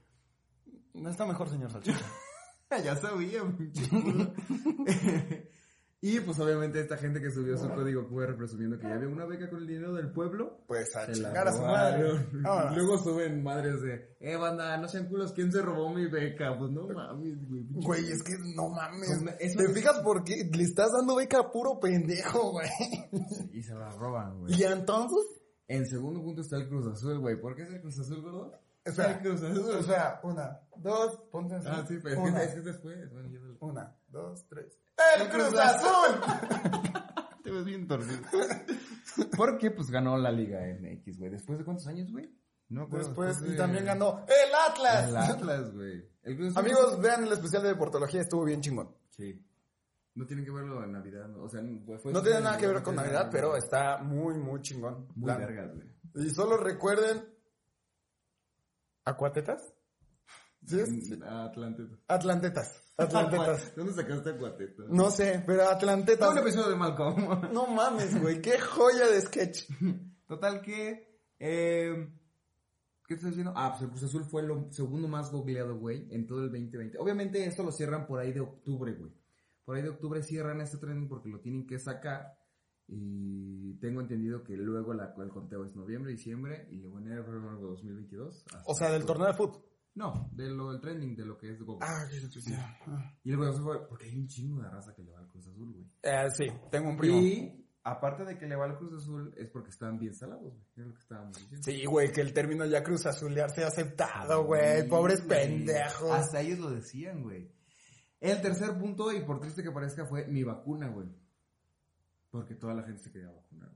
[0.96, 2.00] No está mejor, señor Salchicha.
[2.84, 3.44] ya sabía.
[6.08, 9.26] Y pues obviamente esta gente que subió su código QR presumiendo que ya había una
[9.26, 10.60] beca con el dinero del pueblo.
[10.68, 12.28] Pues a chingar a su madre.
[12.76, 16.56] Luego suben madres de, eh, banda, no sean culos, ¿quién se robó mi beca?
[16.60, 17.66] Pues no mames, güey.
[17.72, 19.20] Güey, es que no mames.
[19.24, 22.70] Pues, ¿Te fijas por qué le estás dando beca a puro pendejo, güey?
[23.52, 24.54] Y se la roban, güey.
[24.60, 25.26] Y entonces,
[25.68, 27.42] En segundo punto está el Cruz Azul, güey.
[27.42, 28.52] ¿Por qué es el Cruz Azul, gordo?
[28.84, 29.76] espera, El Cruz Azul.
[29.76, 31.68] o sea, una, dos, ponte así.
[31.68, 33.12] ah, sí, pero es una, que, es que es después.
[33.12, 34.80] Bueno, una, dos, tres.
[35.18, 36.22] ¡El Cruz Azul!
[37.44, 38.22] Te ves bien torcido.
[39.38, 41.32] Porque pues ganó la Liga MX, güey.
[41.32, 42.30] ¿Después de cuántos años, güey?
[42.70, 43.08] No acuerdo.
[43.08, 45.10] Después, y también ganó el Atlas.
[45.10, 46.10] El Atlas, güey.
[46.56, 48.96] Amigos, vean el especial de deportología, estuvo bien chingón.
[49.12, 49.46] Sí.
[50.16, 51.44] No tienen que verlo en Navidad, ¿no?
[51.44, 51.62] o sea,
[52.02, 55.08] fue- No tiene nada que ver con tiene Navidad, pero está muy, muy chingón.
[55.16, 55.88] Muy La- vergas, güey.
[56.26, 57.24] Y solo recuerden...
[59.04, 59.62] ¿Acuatetas?
[60.66, 60.90] ¿Sí es?
[61.06, 61.20] Sí.
[61.24, 61.96] Atlanteta.
[62.08, 62.82] Atlantetas.
[62.98, 63.74] Atlantetas.
[63.76, 64.84] ¿Dónde sacaste Acuateta?
[64.90, 66.32] No sé, pero Atlantetas.
[66.32, 67.52] un episodio de Malcolm.
[67.54, 69.64] No mames, güey, qué joya de sketch.
[70.28, 71.14] Total que...
[71.40, 71.94] Eh,
[73.08, 73.54] ¿Qué estás diciendo?
[73.56, 76.98] Ah, pues el Cruz Azul fue lo segundo más googleado, güey, en todo el 2020.
[76.98, 79.12] Obviamente esto lo cierran por ahí de octubre, güey.
[79.64, 82.36] Por ahí de octubre cierran este trending porque lo tienen que sacar.
[82.88, 87.56] Y tengo entendido que luego la- el conteo es noviembre, diciembre y luego enero, febrero
[87.58, 88.44] de 2022.
[88.48, 89.64] hasta O sea, del torneo de fútbol.
[89.96, 91.88] No, de lo del trending, de lo que es Google.
[91.88, 92.54] Ah, ok, ok.
[92.88, 93.18] Ah.
[93.24, 95.48] Y el Azul fue porque hay un chingo de raza que le va al Cruz
[95.48, 95.86] Azul, güey.
[96.04, 97.18] Eh, sí, tengo un primo.
[97.18, 100.66] Y aparte de que le va al Cruz Azul es porque están bien salados, güey.
[100.76, 101.64] Es lo que estábamos diciendo.
[101.64, 104.82] Sí, güey, que el término ya cruz azulear se ha aceptado, güey.
[104.82, 105.40] Sí, Pobres güey.
[105.40, 106.12] pendejos.
[106.12, 107.50] Hasta ellos lo decían, güey.
[108.20, 111.08] El tercer punto, y por triste que parezca, fue mi vacuna, güey.
[112.32, 113.72] Porque toda la gente se quería vacunar.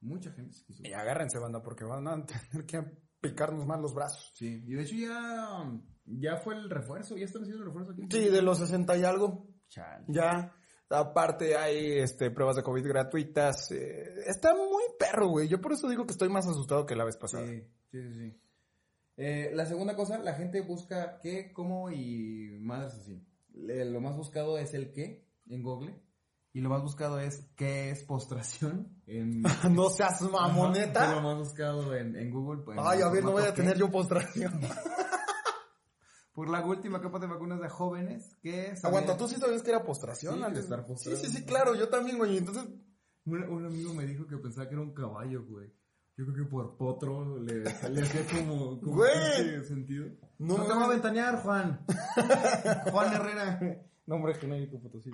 [0.00, 0.82] Mucha gente se quiso.
[0.84, 4.32] Y agárrense, banda, porque van a tener que picarnos más los brazos.
[4.34, 5.70] Sí, y de hecho ya,
[6.06, 8.02] ya fue el refuerzo, ya están haciendo el refuerzo aquí.
[8.10, 9.46] Sí, de los 60 y algo.
[9.68, 10.04] Chale.
[10.08, 10.52] Ya.
[10.88, 13.72] Aparte hay este, pruebas de COVID gratuitas.
[13.72, 15.48] eh, está muy perro, güey.
[15.48, 17.44] Yo por eso digo que estoy más asustado que la vez pasada.
[17.46, 18.40] Sí, sí, sí.
[19.16, 23.20] Eh, la segunda cosa, la gente busca qué, cómo y madres así.
[23.54, 25.98] Le- lo más buscado es el qué en Google.
[26.56, 29.42] Y lo más buscado es qué es postración en...
[29.74, 31.14] no seas mamoneta.
[31.14, 32.62] lo más buscado en, en Google.
[32.62, 34.58] pues, Ay, a ver, no voy a tener yo postración.
[36.32, 38.72] Por la última capa de vacunas de jóvenes que...
[38.82, 40.36] Aguanta, ¿tú sí sabías que era postración?
[40.38, 40.64] Sí, antes?
[40.64, 42.38] estar sí, sí, sí, claro, yo también, güey.
[42.38, 42.64] Entonces,
[43.26, 45.70] Un, un amigo me dijo que pensaba que era un caballo, güey.
[46.16, 49.12] Yo creo que por potro le, le hacía como, como Güey.
[49.44, 50.06] pinche sentido.
[50.38, 51.84] No No, te voy a ventanear, Juan.
[52.92, 53.60] Juan Herrera.
[54.06, 55.10] Nombre genérico Potosí.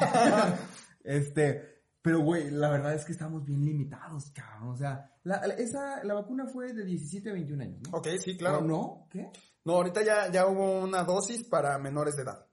[1.04, 4.70] este, pero güey, la verdad es que estamos bien limitados, cabrón.
[4.70, 7.98] O sea, la, esa, la vacuna fue de 17 a 21 años, ¿no?
[7.98, 8.60] ok, sí, ¿O claro.
[8.62, 9.06] no?
[9.10, 9.30] ¿Qué?
[9.64, 12.46] No, ahorita ya, ya hubo una dosis para menores de edad.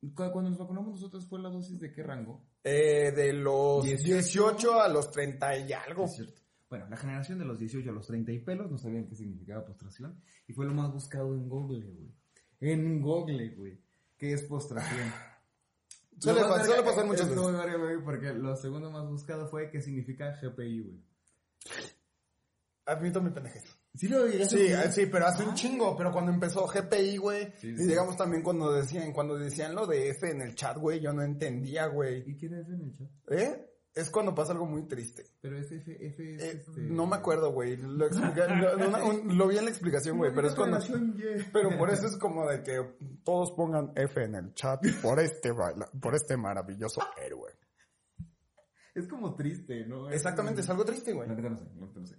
[0.00, 2.44] Cu- Cuando nos vacunamos nosotros fue la dosis de qué rango?
[2.64, 4.14] Eh, de los 18.
[4.14, 6.04] 18 a los 30 y algo.
[6.04, 6.40] Es cierto.
[6.70, 9.64] Bueno, la generación de los 18 a los 30 y pelos no sabían qué significaba
[9.64, 10.22] postración.
[10.48, 12.14] Y fue lo más buscado en Google, güey.
[12.60, 13.78] En Google, güey.
[14.22, 15.12] ¿Qué es postración?
[16.20, 17.42] Suele Lo más pa- suele verga- pasar muchas es veces.
[17.42, 21.02] muy verga, güey, porque lo segundo más buscado fue qué significa GPI, güey.
[22.86, 23.64] Admito mi pendejez.
[23.96, 24.86] ¿Sí lo Sí, a ver?
[24.86, 28.44] eh, sí, pero hace un chingo, pero cuando empezó GPI, güey, Sí, y digamos también
[28.44, 32.22] cuando decían, cuando decían lo de F en el chat, güey, yo no entendía, güey.
[32.24, 33.08] ¿Y quién es en el chat?
[33.32, 33.71] ¿Eh?
[33.94, 35.26] Es cuando pasa algo muy triste.
[35.42, 36.80] Pero es F, F es Eh, este...
[36.82, 37.76] No me acuerdo, güey.
[37.76, 40.78] Lo, explica- lo- una- un- lo vi en la explicación, güey, pero es cuando...
[41.52, 45.50] Pero por eso es como de que todos pongan F en el chat por este
[45.52, 47.52] baila- por este maravilloso héroe.
[48.94, 50.10] Es como triste, ¿no?
[50.10, 51.26] Exactamente, es algo triste, güey.
[51.26, 52.16] Neta no sé, neta no sé.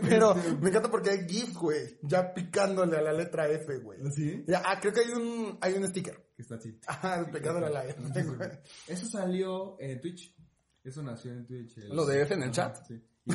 [0.02, 3.98] Pero Este- me encanta porque hay GIF, güey, ya picándole a la letra F, güey.
[4.10, 4.42] ¿Sí?
[4.48, 6.32] Ya, ah, creo que hay un, hay un sticker.
[6.34, 6.78] Que está así.
[6.86, 8.50] Ajá, pegándole a la F, güey.
[8.88, 10.34] Eso salió en Twitch.
[10.84, 11.78] Eso nació en Twitch.
[11.78, 12.86] el- ¿Lo de F en el Ajá, chat?
[12.86, 12.94] Sí.
[13.24, 13.32] Y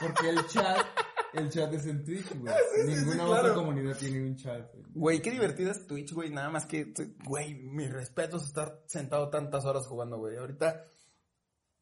[0.00, 0.86] Porque el chat,
[1.34, 2.52] el chat es en Twitch, güey.
[2.74, 3.32] sí, sí, Ninguna claro.
[3.42, 4.70] otra comunidad tiene un chat.
[4.94, 5.20] güey.
[5.22, 6.30] Qué divertida es Twitch, güey.
[6.30, 6.92] Nada más que,
[7.24, 10.36] güey, mi respeto es estar sentado tantas horas jugando, güey.
[10.36, 10.84] Ahorita,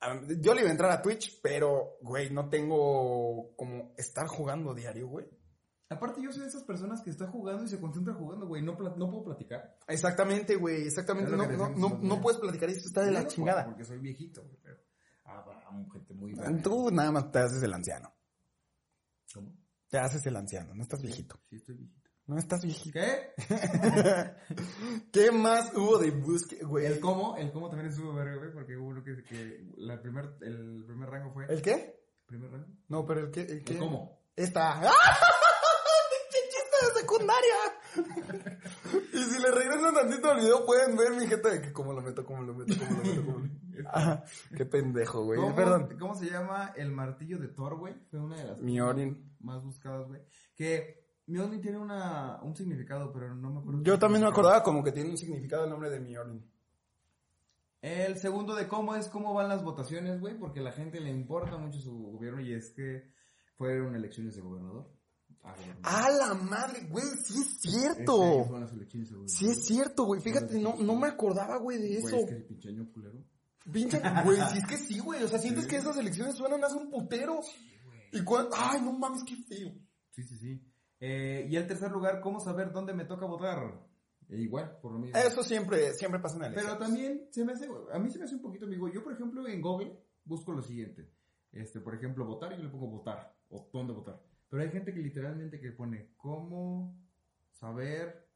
[0.01, 4.75] ah, yo le iba a entrar a Twitch, pero, güey, no tengo como estar jugando
[4.75, 5.27] diario, güey.
[5.91, 8.63] Aparte, yo soy de esas personas que está jugando y se concentra jugando, güey.
[8.63, 9.79] No, no puedo platicar.
[9.87, 11.31] Exactamente, güey, exactamente.
[11.31, 13.65] No, no, puedes platicar y esto está de la No, chingada.
[13.65, 14.59] Porque soy viejito, güey.
[14.63, 14.79] Pero
[15.25, 16.63] habrá gente muy grande.
[16.63, 18.15] Tú nada más te haces el anciano.
[19.33, 19.57] ¿Cómo?
[19.89, 21.41] Te haces el anciano, no estás viejito.
[21.49, 22.11] Sí, estoy viejito.
[22.27, 22.99] No estás viejito.
[22.99, 23.33] ¿Qué?
[25.13, 26.85] ¿Qué más hubo de búsqueda, güey?
[26.85, 30.37] El cómo, el cómo también estuvo verga, güey, porque hubo uno que, que la primer,
[30.43, 31.47] el primer rango fue...
[31.49, 31.99] ¿El qué?
[32.27, 32.67] ¿Primer rango?
[32.89, 33.73] No, pero el qué, el qué.
[33.73, 34.21] ¿El cómo?
[34.37, 34.91] Esta.
[34.91, 34.93] ¡Ah!
[37.07, 38.95] ¡Pinche chiste de secundaria!
[39.13, 42.03] y si le regresan tantito al video, pueden ver mi jeta de que cómo lo
[42.03, 43.59] meto, cómo lo meto, cómo lo meto, cómo lo meto.
[43.93, 44.25] Ajá,
[44.57, 45.39] qué pendejo, güey.
[45.41, 45.97] ¿Cómo, Perdón.
[45.99, 47.95] ¿Cómo se llama el martillo de Thor, güey?
[48.11, 49.17] Fue una de las Mjolnir.
[49.41, 50.23] más buscadas, güey.
[50.55, 53.83] Que Mjolnir tiene una, un significado, pero no me acuerdo.
[53.83, 56.43] Yo también me acordaba como que tiene un significado el nombre de Mjolnir.
[57.81, 61.11] El segundo de cómo es cómo van las votaciones, güey, porque a la gente le
[61.11, 63.13] importa mucho su gobierno y es que
[63.57, 64.91] fueron elecciones de gobernador.
[65.43, 65.55] A.
[65.83, 67.05] ¡Ah, la madre, güey!
[67.25, 68.49] ¡Sí es cierto!
[69.27, 70.21] Sí es cierto, güey.
[70.21, 72.11] Fíjate, no, no me acordaba, güey, de eso.
[72.11, 73.25] Güey, es que el pinche año culero.
[73.73, 75.23] Pinche, güey, si es que sí, güey.
[75.23, 77.41] O sea, sientes que esas elecciones suenan hace un putero.
[78.13, 79.73] Y cuando, ay, no mames, qué feo.
[80.11, 80.63] Sí, sí, sí.
[81.01, 83.87] Eh, y el tercer lugar, ¿cómo saber dónde me toca votar?
[84.29, 85.17] E igual, por lo mismo.
[85.19, 86.79] Eso siempre, siempre pasa en Pero elecciones.
[86.79, 88.89] también se me hace, a mí se me hace un poquito amigo.
[88.89, 91.11] Yo, por ejemplo, en Google busco lo siguiente.
[91.53, 94.21] Este, por ejemplo, votar y yo le pongo votar o dónde votar.
[94.49, 96.97] Pero hay gente que literalmente que pone cómo
[97.53, 98.29] saber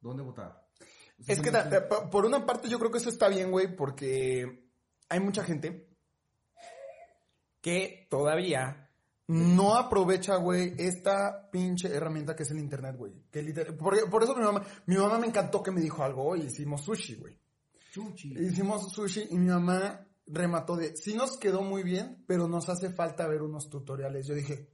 [0.00, 0.66] dónde votar.
[1.18, 1.50] O sea, Es que
[2.10, 4.68] por una parte yo creo que eso está bien, güey, porque
[5.08, 5.88] hay mucha gente
[7.60, 8.88] que todavía
[9.28, 13.12] no aprovecha, güey, esta pinche herramienta que es el internet, güey.
[13.30, 16.24] Que literal- por, por eso mi mamá, mi mamá me encantó que me dijo algo,
[16.24, 17.38] hoy hicimos sushi, güey.
[17.92, 18.32] Chuchi.
[18.38, 22.90] Hicimos sushi y mi mamá remató de, sí nos quedó muy bien, pero nos hace
[22.90, 24.26] falta ver unos tutoriales.
[24.26, 24.70] Yo dije.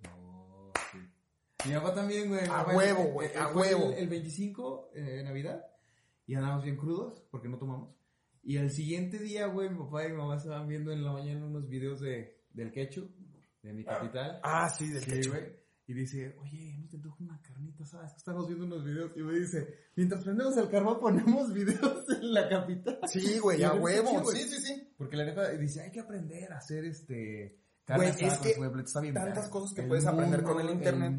[1.68, 2.46] Mi papá también, güey.
[2.48, 3.92] A huevo, eh, güey, eh, a huevo.
[3.92, 5.64] El, el 25 eh, de Navidad
[6.26, 7.94] y andábamos bien crudos porque no tomamos.
[8.42, 11.44] Y el siguiente día, güey, mi papá y mi mamá estaban viendo en la mañana
[11.46, 13.11] unos videos de, del quechu,
[13.62, 14.40] de mi capital.
[14.44, 15.33] ah, sí, del Sí, ketchup.
[15.35, 15.66] güey.
[15.88, 18.12] Y dice, oye, no te antoja una carnita, ¿sabes?
[18.16, 19.12] Estamos viendo unos videos.
[19.16, 22.98] Y me dice, mientras prendemos el carbón ponemos videos en la capital.
[23.07, 24.09] Sí, güey, a huevo.
[24.11, 24.37] Sí, güey.
[24.42, 24.94] sí, sí.
[24.98, 27.61] Porque la neta dice, hay que aprender a hacer este...
[27.88, 28.83] Güey, es que pueblo".
[28.83, 31.12] Está bien tantas cosas que El puedes aprender mundo- con el internet.
[31.12, 31.16] El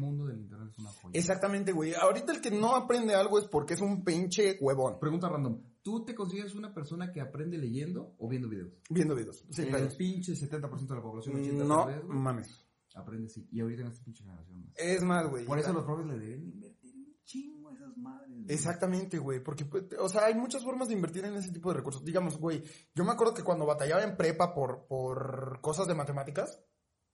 [0.68, 1.18] es una joya.
[1.18, 1.94] Exactamente, güey.
[1.94, 4.98] Ahorita el que no aprende algo es porque es un pinche huevón.
[5.00, 5.60] Pregunta random.
[5.82, 8.72] ¿Tú te consideras una persona que aprende leyendo o viendo videos?
[8.90, 9.44] Viendo videos.
[9.50, 9.94] Sí, el pedos.
[9.96, 12.66] pinche 70% de la población, 80% No vez, mames.
[12.94, 13.48] aprende sí.
[13.52, 14.72] Y ahorita en esta pinche generación más.
[14.76, 15.44] Es más, güey.
[15.46, 18.28] Por eso los profes le deben invertir un chingo a esas madres.
[18.34, 18.44] güey.
[18.54, 19.42] Exactamente, güey.
[19.42, 22.04] Porque, pues, o sea, hay muchas formas de invertir en ese tipo de recursos.
[22.04, 22.62] Digamos, güey,
[22.94, 26.60] yo me acuerdo que cuando batallaba en prepa por, por cosas de matemáticas,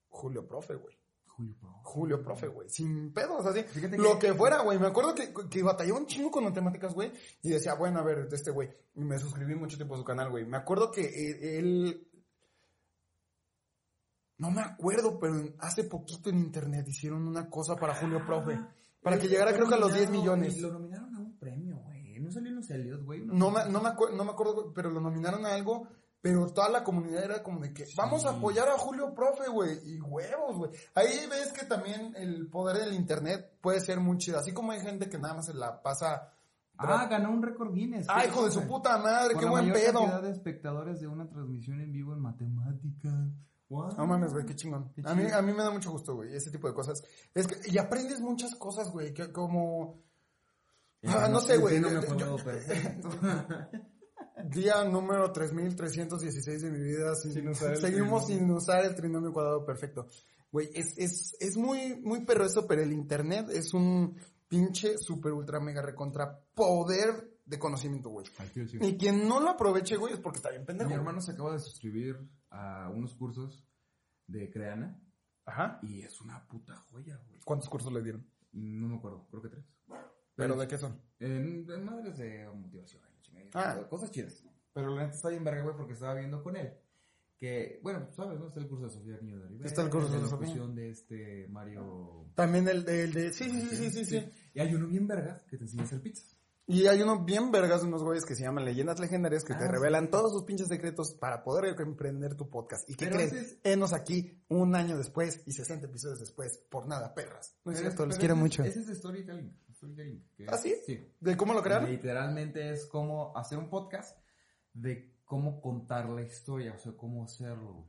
[0.09, 0.97] Julio Profe, güey.
[1.37, 1.71] Julio Pro.
[1.83, 2.69] Julio Profe, güey.
[2.69, 3.63] Sin pedos, así.
[3.63, 4.79] Fíjate Lo que- que fuera, güey.
[4.79, 7.13] Me acuerdo que, que batallaba un chingo con matemáticas, güey.
[7.43, 8.71] Y decía, bueno, a ver, este güey.
[8.95, 10.47] Y me suscribí mucho tiempo a su canal, güey.
[10.47, 12.09] Me acuerdo que eh, él...
[14.39, 18.59] No me acuerdo, pero hace poquito en internet hicieron una cosa para Julio Profe.
[19.01, 20.57] Para que Él llegara creo que a los 10 nominado millones.
[20.57, 22.19] y Lo nominaron a un premio, güey.
[22.21, 22.57] No salió en
[22.91, 23.25] los güey.
[23.27, 25.89] No me, no, me no me acuerdo, güey, pero lo nominaron a algo,
[26.25, 29.79] pero toda la comunidad era como de que vamos a apoyar a Julio Profe, güey,
[29.85, 30.71] y huevos, güey.
[30.95, 34.81] Ahí ves que también el poder del internet puede ser muy chido, así como hay
[34.81, 36.33] gente que nada más se la pasa...
[36.79, 38.07] Ah, ganó un récord Guinness.
[38.09, 39.99] ¡Ay, hijo de su puta madre, Con qué la buen mayor pedo!
[39.99, 43.13] cantidad de espectadores de una transmisión en vivo en matemáticas.
[43.69, 43.95] Wow.
[43.99, 44.91] No mames, güey, qué chingón.
[44.95, 47.03] Qué A mí, a mí me da mucho gusto, güey, ese tipo de cosas.
[47.35, 50.03] Es que, y aprendes muchas cosas, güey, que como...
[51.07, 51.81] Ah, no sé, güey.
[51.81, 53.11] No me Yo- acuerdo perfecto.
[54.51, 57.15] Día número 3316 de mi vida.
[57.15, 58.47] sin- Sin usar el seguimos trinomio.
[58.49, 60.09] sin usar el trinomio cuadrado perfecto.
[60.51, 64.17] Güey, es, es, es muy, muy perro eso, pero el internet es un
[64.49, 68.27] pinche super ultra mega recontra poder de conocimiento, güey.
[68.81, 70.89] Y quien no lo aproveche, güey, es porque está bien pendejo.
[70.91, 72.19] Mi hermano se acaba de suscribir
[72.51, 73.65] a unos cursos
[74.27, 74.99] de Creana
[75.45, 75.79] Ajá.
[75.83, 77.41] y es una puta joya, güey.
[77.45, 78.27] ¿Cuántos cursos le dieron?
[78.53, 79.65] No me acuerdo, creo que tres.
[80.37, 81.01] ¿Pero de qué son?
[81.21, 83.03] En, en madres de motivación,
[83.55, 83.87] Ah.
[83.89, 84.43] cosas chidas.
[84.73, 86.73] Pero la neta está bien verga, güey, porque estaba viendo con él
[87.39, 88.49] Que, bueno, sabes, ¿no?
[88.49, 89.67] Está el curso de Sofía Niño de Rivera.
[89.69, 90.67] Está el curso de la Sofía.
[90.67, 92.27] de este Mario...
[92.35, 93.33] También el, el de...
[93.33, 94.29] Sí, sí, sí, sí, sí, sí.
[94.55, 96.37] Y hay uno bien vergas que te enseña a hacer pizzas.
[96.67, 99.71] Y hay uno bien vergas, unos güeyes que se llaman leyendas legendarias que te Ah,
[99.71, 102.89] revelan todos sus pinches secretos para poder emprender tu podcast.
[102.89, 106.57] ¿Y qué Pero es- Enos aquí un año después y 60 episodios después.
[106.71, 107.55] Por nada, perras.
[107.67, 108.65] No es Pero- cierto, los quiero mucho.
[108.65, 109.55] Ese es de storytelling.
[110.49, 110.75] ¿Ah, sí?
[110.87, 111.01] Sí.
[111.21, 111.91] ¿De cómo lo crearon?
[111.91, 114.19] Literalmente es como hacer un podcast
[114.73, 117.87] de cómo contar la historia, o sea, cómo hacerlo.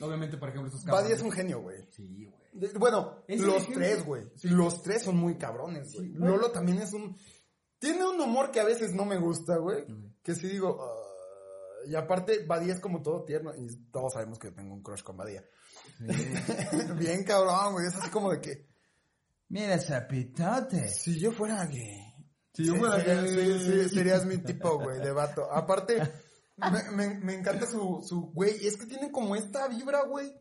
[0.00, 1.82] Obviamente, por ejemplo, estos Buddy es cabrones- un genio, güey.
[1.90, 2.72] Sí, güey.
[2.78, 4.30] Bueno, los tres, güey.
[4.44, 6.08] Los tres son muy cabrones, güey.
[6.08, 6.14] Sí.
[6.14, 7.16] Lolo también es un...
[7.80, 9.84] Tiene un humor que a veces no me gusta, güey.
[10.22, 10.78] Que sí digo...
[10.80, 11.04] "Ah",
[11.86, 13.52] y aparte, Badía es como todo tierno.
[13.56, 15.44] Y todos sabemos que tengo un crush con Badía.
[16.98, 17.86] Bien cabrón, güey.
[17.86, 18.67] Es así como de que...
[19.50, 20.88] Mira, zapitote.
[20.88, 22.04] Si yo fuera gay...
[22.54, 23.28] Si yo fuera gay.
[23.28, 25.50] sí, sí, serías mi tipo, güey, de vato.
[25.52, 26.02] Aparte,
[26.56, 30.32] me, me- me encanta su, su, güey, es que tiene como esta vibra, güey,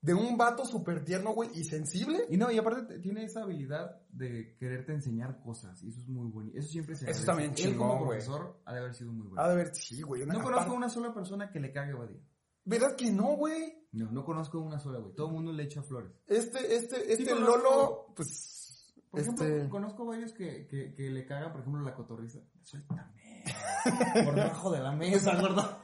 [0.00, 2.24] de un vato súper tierno, güey, y sensible.
[2.30, 6.08] Y no, y aparte te- tiene esa habilidad de quererte enseñar cosas, y eso es
[6.08, 6.52] muy bueno.
[6.54, 8.18] Eso siempre se Eso también Él chingón, como güey.
[8.20, 9.42] profesor ha de haber sido muy bueno.
[9.42, 10.22] Ha de ver, sí, güey.
[10.22, 12.20] una- no conozco aparte- una sola persona que le cague a Badía.
[12.68, 13.86] ¿Verdad que no, güey?
[13.92, 15.14] No, no conozco una sola, güey.
[15.14, 16.12] Todo el mundo le echa flores.
[16.26, 19.32] Este, este, este Lolo, pues, Por este...
[19.44, 22.40] ejemplo, conozco varios que, que, que le cagan, por ejemplo, la cotorriza.
[22.62, 23.02] Suéltame.
[24.24, 25.78] Por debajo de la mesa, gordo.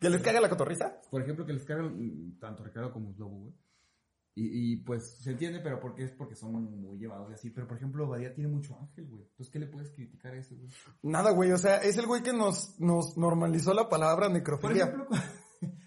[0.00, 1.00] ¿Que les caga la cotorriza?
[1.10, 3.54] Por ejemplo, que les cagan mm, tanto Ricardo como Slobo, güey.
[4.36, 7.50] Y, y pues se entiende, pero porque es porque son muy llevados y así.
[7.50, 9.22] Pero por ejemplo, Badía tiene mucho ángel, güey.
[9.22, 10.68] Entonces, ¿qué le puedes criticar a ese, güey?
[11.04, 14.84] Nada, güey, o sea, es el güey que nos, nos normalizó la palabra Por necrofilia.
[14.86, 15.14] ejemplo, cu-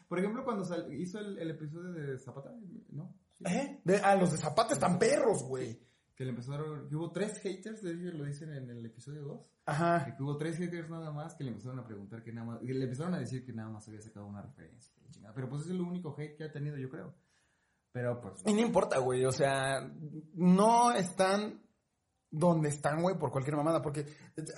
[0.07, 2.51] por ejemplo cuando sal- hizo el, el episodio de Zapata,
[2.89, 3.13] ¿no?
[3.39, 3.45] Sí.
[3.55, 3.81] ¿Eh?
[3.83, 5.79] De, ah, los de Zapata están perros, güey.
[6.15, 9.53] Que le empezaron, que hubo tres haters, de hecho lo dicen en el episodio 2.
[9.67, 10.15] Ajá.
[10.15, 12.73] Que hubo tres haters nada más que le empezaron a preguntar que nada más, que
[12.73, 14.91] le empezaron a decir que nada más había sacado una referencia.
[15.11, 15.35] chingada.
[15.35, 17.13] Pero pues ese es el único hate que ha tenido, yo creo.
[17.91, 18.41] Pero pues.
[18.47, 19.87] Y no importa, güey, o sea,
[20.33, 21.61] no están
[22.29, 24.05] donde están, güey, por cualquier mamada, porque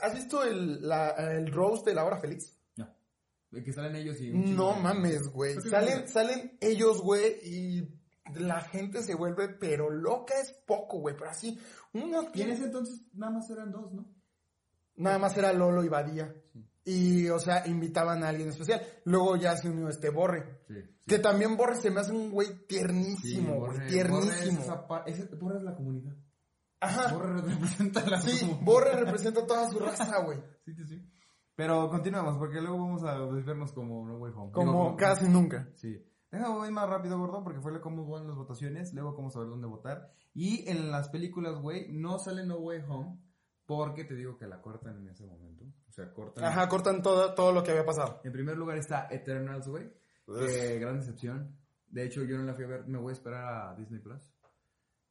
[0.01, 2.59] ¿has visto el, la, el roast de la hora feliz?
[3.51, 3.63] No.
[3.63, 4.31] Que salen ellos y.
[4.31, 7.99] un No de- mames, güey, salen, salen ellos, güey, y
[8.35, 11.59] la gente se vuelve, pero loca es poco, güey, pero así,
[11.93, 14.05] uno Y en ese entonces nada más eran dos, ¿no?
[14.97, 16.63] nada más era Lolo y Badía, Sí.
[16.83, 20.75] y, o sea, invitaban a alguien especial, luego ya se unió este Borre, Sí.
[21.07, 24.62] que también Borre se me hace un güey tiernísimo, güey, Borre- Borre es tiernísimo.
[24.62, 24.75] esa
[25.39, 26.15] Borre es la comunidad.
[26.81, 27.13] Ajá.
[27.13, 28.57] Borre representa la Sí.
[28.62, 30.38] Borre representa toda su raza, güey.
[30.65, 31.01] Sí, sí, sí.
[31.60, 34.52] Pero continuamos, porque luego vamos a desvernos como No Way Home.
[34.54, 35.67] Como Digo, casi nunca.
[35.76, 36.02] Sí.
[36.32, 38.93] Déjame ir más rápido, gordo, porque fue cómo van las votaciones.
[38.93, 40.10] Luego vamos a ver dónde votar.
[40.34, 43.19] Y en las películas, güey, no sale No Way Home,
[43.65, 45.65] porque te digo que la cortan en ese momento.
[45.89, 46.45] O sea, cortan.
[46.45, 48.22] Ajá, cortan todo, todo lo que había pasado.
[48.24, 49.91] En primer lugar está Eternals, güey.
[50.26, 51.58] que gran decepción.
[51.89, 52.88] De hecho, yo no la fui a ver.
[52.88, 54.32] Me voy a esperar a Disney Plus.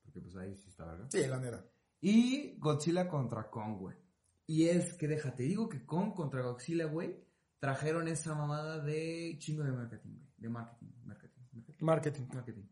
[0.03, 1.09] Porque pues ahí sí está, ¿verdad?
[1.11, 1.63] Sí, la neta.
[2.01, 4.08] Y Godzilla contra Kong, güey.
[4.51, 7.23] Y es que déjate, digo que Kong contra Godzilla, güey,
[7.61, 10.29] trajeron esa mamada de chingo de marketing, güey.
[10.39, 11.85] De marketing, marketing, marketing.
[11.85, 12.27] Marketing.
[12.35, 12.65] marketing.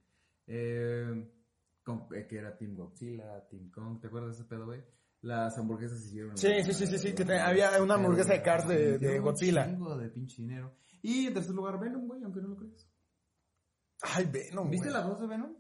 [0.47, 1.33] Eh,
[1.85, 4.83] con- eh, que era Team Godzilla, Team Kong, ¿te acuerdas de ese pedo, güey?
[5.21, 6.37] Las hamburguesas se hicieron.
[6.39, 9.19] Sí, sí, sí, sí, sí, que te- había una hamburguesa de Cars de- de Metieron
[9.19, 9.67] un Godzilla.
[9.67, 10.77] chingo de pinche dinero.
[11.03, 12.89] Y en tercer lugar, Venom, güey, aunque no lo creas.
[14.03, 15.01] Ay, Venom, ¿Viste güey.
[15.03, 15.55] la voz de Venom?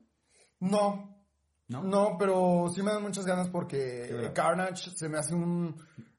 [0.60, 1.15] No,
[1.68, 1.82] ¿No?
[1.82, 4.30] no, pero sí me dan muchas ganas porque.
[4.34, 5.74] Carnage se me hace un,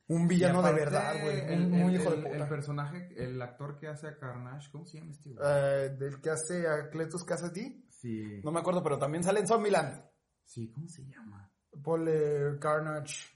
[0.08, 1.40] un villano de aparte, verdad, güey.
[1.54, 2.36] el- Un muy el- hijo de puta.
[2.36, 5.40] El personaje, el actor que hace a Carnage, ¿cómo se llama este güey?
[5.46, 7.86] Eh, del que hace a Cletus Cassidy.
[7.90, 8.42] sí.
[8.44, 10.04] No me acuerdo, pero también sale en Zombieland.
[10.44, 11.52] Sí, ¿cómo se llama?
[11.84, 13.34] Ponle Carnage.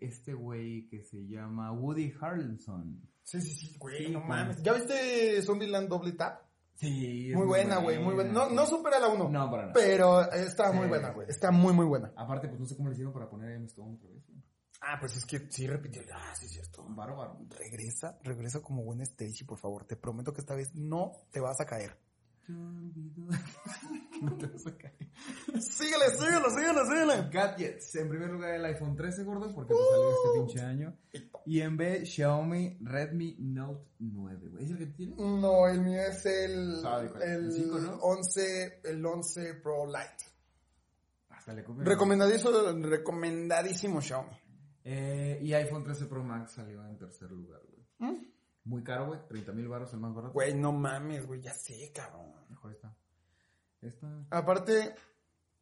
[0.00, 3.00] Este güey que se llama Woody Harrelson.
[3.22, 4.62] Sí, sí, sí, güey, Sí, no mames.
[4.62, 6.40] ¿Ya viste Zombieland Double Tap?
[6.76, 8.32] Sí, es Muy buena, güey, muy buena.
[8.32, 9.28] No, no supera la 1.
[9.28, 9.72] No, para nada.
[9.74, 10.76] Pero está Sí.
[10.76, 11.28] muy buena, güey.
[11.30, 12.12] Está muy, muy buena.
[12.16, 14.26] Aparte, pues no sé cómo le hicieron para poner a Emma Stone otra vez.
[14.26, 14.42] güey.
[14.80, 16.02] Ah, pues es que sí repitió.
[16.12, 16.84] Ah, sí, es cierto.
[16.90, 17.38] Varo, varo.
[17.58, 19.86] Regresa, regresa como buena Stacy, por favor.
[19.86, 21.96] Te prometo que esta vez no te vas a caer.
[22.46, 23.26] Te olvido.
[24.22, 24.94] no te vas a caer.
[25.60, 27.30] síguele, síguele, síguele, síguele.
[27.30, 27.94] Gadgets.
[27.96, 30.96] En primer lugar, el iPhone 13, gordo, porque pues, salió este pinche año.
[31.46, 34.64] Y en B, Xiaomi Redmi Note 9, güey.
[34.64, 35.16] ¿Es el que tienes?
[35.18, 37.22] No, el mío es el, Sabe cuál.
[37.22, 37.96] el El cinco, ¿no?
[37.96, 40.24] 11, el 11 Pro Lite.
[41.30, 41.64] Hasta le.
[41.78, 42.50] Recomendadísimo,
[42.82, 44.30] recomendadísimo Xiaomi.
[44.84, 47.86] Eh, y iPhone 13 Pro Max salió en tercer lugar, güey.
[47.98, 48.33] ¿Mm?
[48.64, 49.20] Muy caro, güey.
[49.28, 50.32] 30 mil baros, el más barato.
[50.32, 52.32] Güey, no mames, güey, ya sé, cabrón.
[52.48, 52.96] Mejor está.
[53.82, 54.26] Esta.
[54.30, 54.94] Aparte,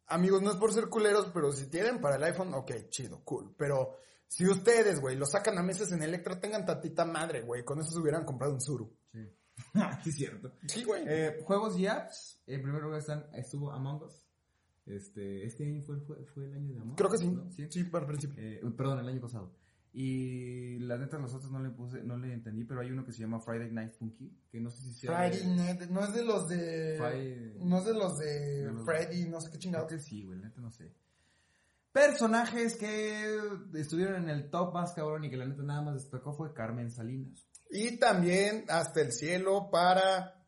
[0.07, 3.53] amigos, no es por ser culeros, pero si tienen para el iPhone, ok, chido, cool.
[3.57, 3.97] Pero
[4.27, 7.63] si ustedes, güey, lo sacan a meses en Electra, tengan tatita madre, güey.
[7.65, 8.95] Con eso se hubieran comprado un Zuru.
[9.11, 9.29] Sí.
[10.03, 10.53] sí, es cierto.
[10.67, 11.03] Sí, güey.
[11.05, 12.41] Eh, juegos y apps.
[12.47, 14.25] En primer lugar están, estuvo Among Us.
[14.85, 16.97] Este, este año fue, fue, fue el año de Among Us.
[16.97, 17.29] Creo que sí.
[17.29, 17.51] ¿no?
[17.51, 17.67] Sí.
[17.69, 18.41] Sí, para el principio.
[18.41, 19.53] Eh, perdón, el año pasado.
[19.95, 23.11] Y la neta, los otros no le puse, no le entendí, pero hay uno que
[23.11, 25.15] se llama Friday Night Funky, que no sé si sea.
[25.15, 26.97] Friday Night, no es de los de...
[26.99, 29.87] Friday- No es de los de Freddy, no sé qué Creo chingado.
[29.87, 30.91] que sí, güey, neta no sé.
[31.91, 33.37] Personajes que
[33.75, 36.89] estuvieron en el top más cabrón y que la neta nada más destacó fue Carmen
[36.89, 37.45] Salinas.
[37.69, 40.43] Y también hasta el cielo para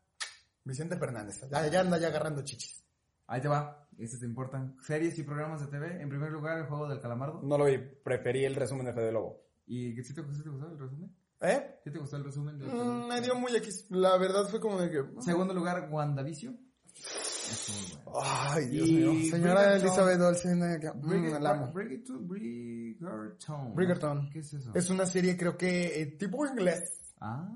[0.64, 1.40] Vicente Fernández.
[1.48, 2.84] Ya, ya anda ya agarrando chichis.
[3.28, 4.76] Ahí te va, estos te importan.
[4.82, 6.00] Series y programas de TV.
[6.02, 7.40] En primer lugar, el juego del calamardo.
[7.42, 9.42] No lo vi, preferí el resumen de Fede Lobo.
[9.66, 11.10] ¿Y qué sí te, sí te gustó el resumen?
[11.40, 11.80] ¿Eh?
[11.84, 12.58] ¿Qué te gustó el resumen?
[12.58, 13.86] del Mm, me dio muy X.
[13.90, 15.04] La verdad fue como de que...
[15.20, 16.58] Segundo lugar, WandaVision.
[16.94, 18.20] Es muy bueno.
[18.24, 19.12] Ay, Dios Y mío.
[19.30, 19.86] Señora Bridgerton.
[19.86, 21.72] Elizabeth Olsen, eh, que- mm, Bridget- la amo.
[21.72, 22.26] Bridgerton.
[22.28, 23.74] Bridgerton.
[23.74, 24.30] Bridgerton.
[24.30, 24.72] ¿Qué es eso?
[24.74, 27.12] Es una serie creo que eh, tipo inglés.
[27.20, 27.48] Ah,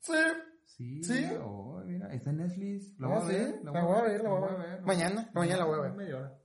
[0.00, 0.12] Sí.
[0.66, 1.02] Sí.
[1.02, 1.12] ¿Sí?
[1.14, 2.98] mira, oh, mira, está en Netflix.
[2.98, 3.60] La Ah, voy a ver.
[3.64, 4.82] la voy a ver, la voy a ver.
[4.82, 5.92] Mañana, mañana la voy a ver.
[5.94, 6.38] Media hora.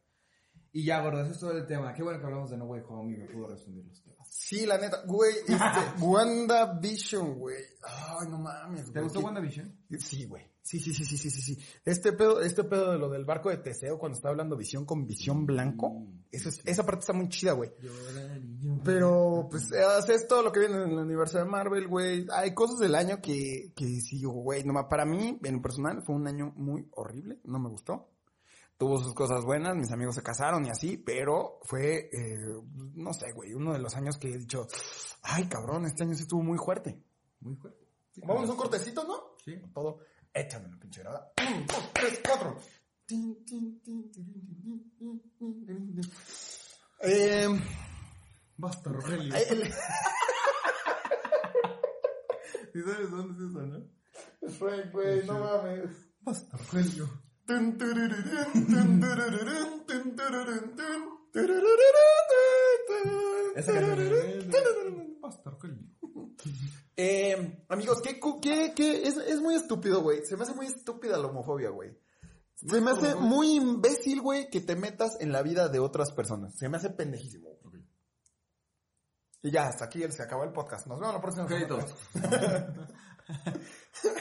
[0.73, 1.93] Y ya, gordo, eso es todo el tema.
[1.93, 4.27] Qué bueno que hablamos de No Way Home y me pudo resumir los temas.
[4.29, 5.03] Sí, la neta.
[5.05, 5.55] Güey, este,
[6.01, 7.57] WandaVision, güey.
[7.83, 9.03] Ay, no mames, ¿Te güey.
[9.03, 9.75] gustó Qué- WandaVision?
[9.99, 10.49] Sí, güey.
[10.63, 11.57] Sí, sí, sí, sí, sí, sí, sí.
[11.83, 15.05] Este pedo, este pedo de lo del barco de Teseo cuando está hablando visión con
[15.07, 17.71] visión blanco, eso es, esa parte está muy chida, güey.
[18.83, 22.25] Pero, pues, es todo lo que viene en el universo de Marvel, güey.
[22.31, 26.15] Hay cosas del año que, que sí, güey, no, ma- para mí, en personal, fue
[26.15, 28.07] un año muy horrible, no me gustó.
[28.81, 32.39] Tuvo sus cosas buenas, mis amigos se casaron y así, pero fue, eh,
[32.95, 34.65] no sé, güey, uno de los años que he dicho,
[35.21, 36.99] ay, cabrón, este año sí estuvo muy fuerte.
[37.41, 37.85] Muy fuerte.
[38.11, 39.35] Sí, Vamos a un cortecito, ¿no?
[39.45, 39.53] Sí.
[39.71, 39.99] Todo,
[40.33, 41.31] échamelo, pinche grada.
[41.47, 42.57] Un, dos, tres, cuatro.
[43.05, 46.11] Tin, tin, tin, tirin, tin, tin, tin, tin, tin, tin.
[47.01, 47.61] Eh,
[48.57, 49.35] Basta, Rogelio.
[49.35, 49.71] eh, el-
[52.73, 54.49] ¿Sí sabes dónde es eso, no?
[54.57, 55.91] Fue, güey, no mames.
[56.21, 57.07] Basta, Rogelio.
[63.55, 63.71] Esa
[65.45, 65.77] Rogelio.
[66.97, 69.07] Eh, amigos, ¿qué, qué, qué?
[69.07, 70.25] Es, es muy estúpido, güey.
[70.25, 71.97] Se me hace muy estúpida la homofobia, güey.
[72.55, 76.55] Se me hace muy imbécil, güey, que te metas en la vida de otras personas.
[76.57, 77.49] Se me hace pendejísimo.
[77.63, 77.83] güey.
[79.41, 80.85] Y ya, hasta aquí se acabó el podcast.
[80.85, 81.85] Nos vemos la próxima Créditos.
[82.13, 82.87] semana.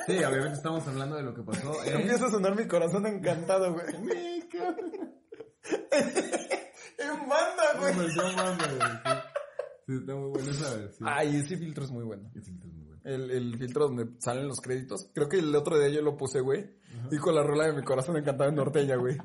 [0.07, 2.01] Sí, obviamente estamos hablando de lo que pasó en...
[2.01, 3.87] Empieza a sonar mi corazón encantado, güey.
[6.99, 7.95] en banda, güey.
[8.37, 9.21] banda, güey, sí.
[9.87, 11.09] Sí, está muy bueno esa versión.
[11.09, 12.31] Ay, ese filtro es muy bueno.
[12.35, 13.01] Ese filtro es muy bueno.
[13.05, 15.11] El, el filtro donde salen los créditos.
[15.15, 16.77] Creo que el otro día yo lo puse, güey.
[17.11, 19.17] Y con la rola de mi corazón encantado en norteña, güey.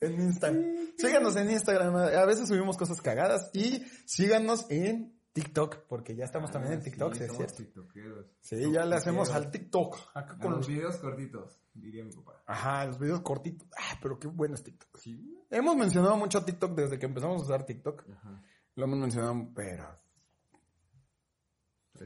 [0.00, 0.52] En Insta.
[0.96, 1.94] Síganos en Instagram.
[1.96, 3.50] A veces subimos cosas cagadas.
[3.54, 5.86] Y síganos en TikTok.
[5.88, 7.56] Porque ya estamos también en TikTok, ¿sí somos cierto?
[7.56, 8.26] tiktokeros.
[8.40, 9.98] Sí, ya le hacemos al TikTok.
[10.14, 10.68] Acá con los los...
[10.68, 12.42] videos cortitos, diría mi papá.
[12.46, 13.68] Ajá, los videos cortitos.
[13.78, 14.98] Ah, pero qué bueno es TikTok.
[14.98, 15.44] Sí.
[15.50, 18.08] Hemos mencionado mucho TikTok desde que empezamos a usar TikTok.
[18.10, 18.42] Ajá.
[18.74, 20.00] Lo hemos mencionado, pero...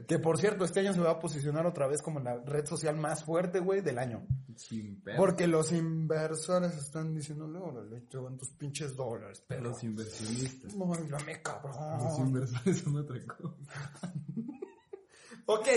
[0.07, 2.97] Que por cierto, este año se va a posicionar otra vez como la red social
[2.97, 4.27] más fuerte, güey, del año.
[4.57, 5.01] Sin.
[5.17, 9.69] Porque los inversores están diciendo, órale, te van tus pinches dólares, pero...
[9.69, 10.75] Los inversionistas.
[10.75, 12.27] No, dame Los cabrón.
[12.27, 14.13] inversores son otra cosa.
[15.47, 15.67] Ok,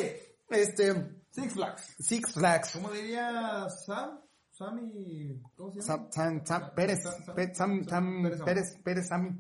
[0.49, 1.21] este...
[1.31, 1.95] Six Flags.
[1.99, 2.71] Six Flags.
[2.73, 4.19] ¿Cómo diría Sam?
[4.51, 5.43] Sammy...
[5.55, 6.09] ¿Cómo se llama?
[6.11, 9.31] Sam, Sam, Sam Pérez, Sam- Sam- Sam, Sam Pérez, Pérez, Pérez, Sammy.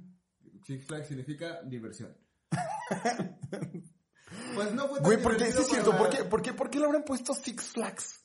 [0.65, 2.15] Six Flags significa diversión.
[4.55, 6.79] pues no fue tan Güey, porque sí es cierto, ¿por qué, por, qué, ¿por qué
[6.79, 8.25] le habrán puesto Six Flags?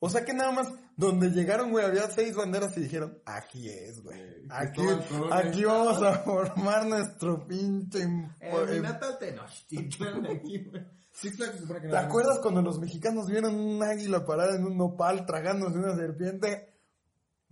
[0.00, 4.00] O sea que nada más, donde llegaron, güey, había seis banderas y dijeron, aquí es,
[4.00, 4.46] güey.
[4.48, 4.82] Aquí,
[5.32, 8.02] aquí vamos a formar nuestro pinche...
[8.02, 8.06] Eh,
[8.40, 8.84] em-
[10.26, 10.86] aquí, güey.
[11.10, 14.76] Six Flags supone que ¿Te acuerdas cuando los mexicanos vieron un águila parada en un
[14.76, 16.80] nopal tragándose una serpiente?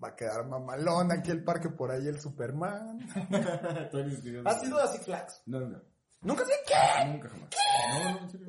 [0.03, 3.01] Va a quedar mamalón aquí el parque por ahí el Superman.
[4.45, 5.43] ¿Has ido a Six Flags?
[5.47, 5.83] No, no.
[6.23, 7.07] ¿Nunca sé qué?
[7.07, 7.51] Nunca jamás.
[7.93, 8.47] No, no, en serio.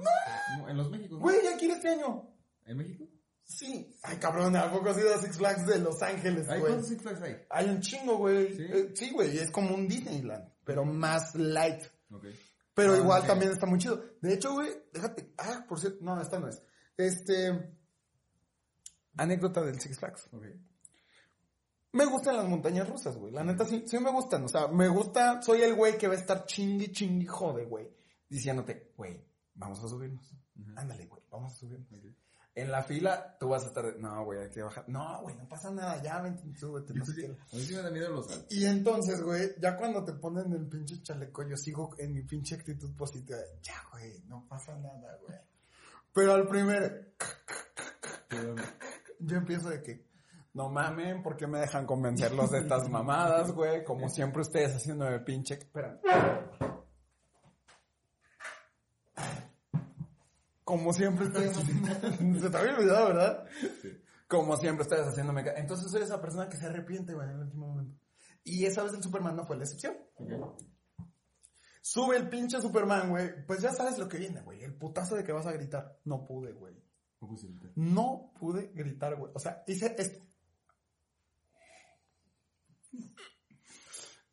[0.59, 1.17] No, en los Méxicos.
[1.19, 1.23] ¿no?
[1.23, 2.29] Güey, ya quiero este año.
[2.65, 3.05] ¿En México?
[3.43, 3.95] Sí.
[4.03, 6.71] Ay, cabrón, ¿a poco has ido a Six Flags de Los Ángeles, ¿Hay güey?
[6.73, 7.35] cuántos Six Flags hay?
[7.49, 8.53] Hay un chingo, güey.
[8.55, 8.63] ¿Sí?
[8.69, 11.83] Eh, Sí, güey, es como un Disneyland, pero más light.
[12.11, 12.25] Ok.
[12.73, 14.03] Pero Ah, igual también está muy chido.
[14.21, 15.33] De hecho, güey, déjate.
[15.37, 16.61] Ah, por cierto, no, esta no es.
[16.97, 17.73] Este.
[19.17, 20.27] Anécdota del Six Flags.
[20.31, 20.45] Ok.
[21.93, 23.31] Me gustan las montañas rusas, güey.
[23.31, 24.43] La neta sí, sí me gustan.
[24.43, 27.89] O sea, me gusta, soy el güey que va a estar chingui, chingui, jode, güey.
[28.29, 29.23] Diciéndote, güey,
[29.55, 30.35] vamos a subirnos.
[30.75, 31.91] Ándale, güey, vamos a subirnos.
[31.91, 32.05] Ok.
[32.55, 34.89] En la fila, tú vas a estar, de, no, güey, hay que bajar.
[34.89, 37.25] No, güey, no pasa nada, ya, vente, súbete, no sé qué.
[37.27, 38.51] A mí sí me da miedo los altos.
[38.51, 42.55] Y entonces, güey, ya cuando te ponen el pinche chaleco, yo sigo en mi pinche
[42.55, 43.37] actitud positiva.
[43.61, 45.37] Ya, güey, no pasa nada, güey.
[46.11, 47.13] Pero al primer...
[49.19, 50.06] Yo empiezo de que,
[50.57, 53.83] no mamen, ¿por qué me dejan convencerlos de estas mamadas, güey?
[53.83, 55.53] Como siempre ustedes haciéndome pinche...
[55.53, 56.01] Espera.
[60.63, 61.55] Como siempre ustedes
[62.41, 63.45] Se te había olvidado, ¿verdad?
[64.27, 65.45] Como siempre ustedes haciéndome...
[65.57, 67.99] Entonces soy esa persona que se arrepiente, güey, en el último momento.
[68.43, 69.95] Y esa vez el Superman no fue la excepción.
[71.83, 73.45] Sube el pinche Superman, güey.
[73.45, 74.63] Pues ya sabes lo que viene, güey.
[74.63, 75.99] El putazo de que vas a gritar.
[76.05, 76.73] No pude, güey.
[77.75, 79.31] No pude gritar, güey.
[79.35, 80.26] O sea, hice esto.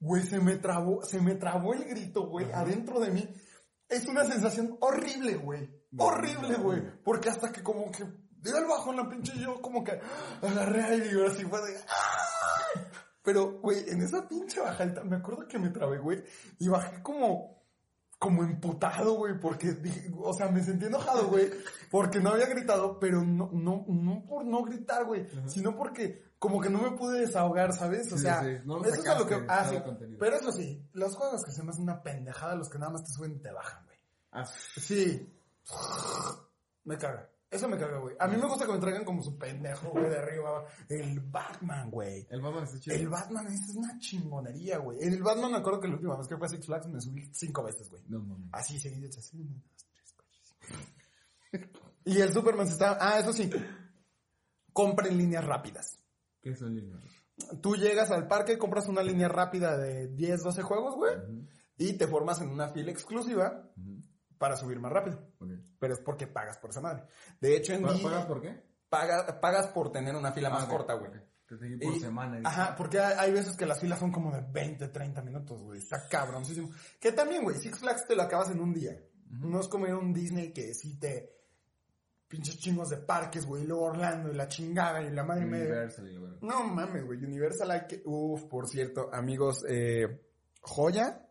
[0.00, 3.28] Güey, se me trabó, se me trabó el grito, güey, adentro de mí.
[3.88, 5.68] Es una sensación horrible, güey.
[5.96, 6.82] Horrible, güey.
[7.02, 8.04] Porque hasta que como que
[8.42, 9.98] dio el bajo en la pinche yo como que
[10.42, 11.78] agarré aire y ahora sí fue de...
[11.88, 12.24] ¡ah!
[13.22, 16.22] Pero, güey, en esa pinche bajadita, me acuerdo que me trabé, güey,
[16.58, 17.64] y bajé como,
[18.18, 21.50] como emputado, güey, porque dije, o sea, me sentí enojado, güey,
[21.90, 26.60] porque no había gritado, pero no, no, no por no gritar, güey, sino porque como
[26.60, 28.12] que no me pude desahogar, ¿sabes?
[28.12, 30.52] O Sí, sea, sí, no eso es a lo que, sacaste, ah, sí, pero eso
[30.52, 33.32] sí, los juegos que se me hacen una pendejada, los que nada más te suben
[33.32, 33.96] y te bajan, güey.
[34.30, 34.44] Ah,
[34.76, 35.26] Sí.
[36.84, 37.30] Me caga.
[37.50, 38.14] Eso me caga, güey.
[38.20, 40.66] A mí me gusta que me traigan como su pendejo, güey, de arriba.
[40.86, 42.26] El Batman, güey.
[42.28, 42.94] el Batman está chido.
[42.96, 45.02] El Batman esa es una chingonería, güey.
[45.02, 47.00] En el Batman me acuerdo que la última vez que fue a Six Flags me
[47.00, 48.02] subí cinco veces, güey.
[48.08, 48.50] No mames.
[48.52, 49.38] Así seguidos, así.
[49.40, 50.36] uno, dos, tres, cuatro,
[51.62, 51.80] cinco.
[52.04, 52.98] Y el Superman se está...
[53.00, 53.48] Ah, eso sí.
[54.74, 55.96] Compren líneas rápidas.
[56.44, 57.02] ¿Qué son líneas?
[57.60, 61.14] Tú llegas al parque, compras una línea rápida de 10, 12 juegos, güey.
[61.76, 63.68] Y te formas en una fila exclusiva
[64.38, 65.26] para subir más rápido.
[65.80, 67.04] Pero es porque pagas por esa madre.
[67.40, 68.62] De hecho, en ¿Pa- día- ¿Pagas por qué?
[68.88, 71.10] paga- pagas por tener una fila más Ah, ok, corta, güey.
[71.48, 72.38] Te tengo por Y- semana.
[72.38, 75.60] y- Ajá, porque hay, hay veces que las filas son como de 20, 30 minutos,
[75.62, 75.78] güey.
[75.80, 76.70] Está cabroncísimo.
[77.00, 78.96] Que también, güey, Six Flags te lo acabas en un día.
[79.30, 81.33] No es como ir a un Disney que sí te...
[82.28, 83.62] Pinches chingos de parques, güey.
[83.62, 85.44] y Luego Orlando y la chingada y la madre.
[85.46, 86.38] Universal y la verdad.
[86.40, 87.22] No mames, güey.
[87.24, 88.02] Universal hay que...
[88.04, 90.20] Uf, por cierto, amigos, eh,
[90.60, 91.28] Joya,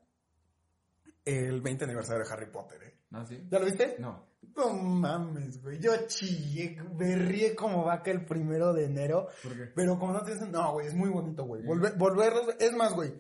[1.26, 3.00] el 20 aniversario de Harry Potter, ¿eh?
[3.12, 3.46] ¿Ah, sí?
[3.50, 3.96] ¿Ya lo viste?
[4.00, 4.34] No.
[4.56, 5.80] No mames, güey.
[5.80, 9.28] Yo chillé, berrié como vaca el primero de enero.
[9.42, 9.72] ¿Por qué?
[9.76, 11.64] Pero como no te dicen, no, güey, es muy bonito, güey.
[11.64, 13.14] Volver, volverlos, es más, güey.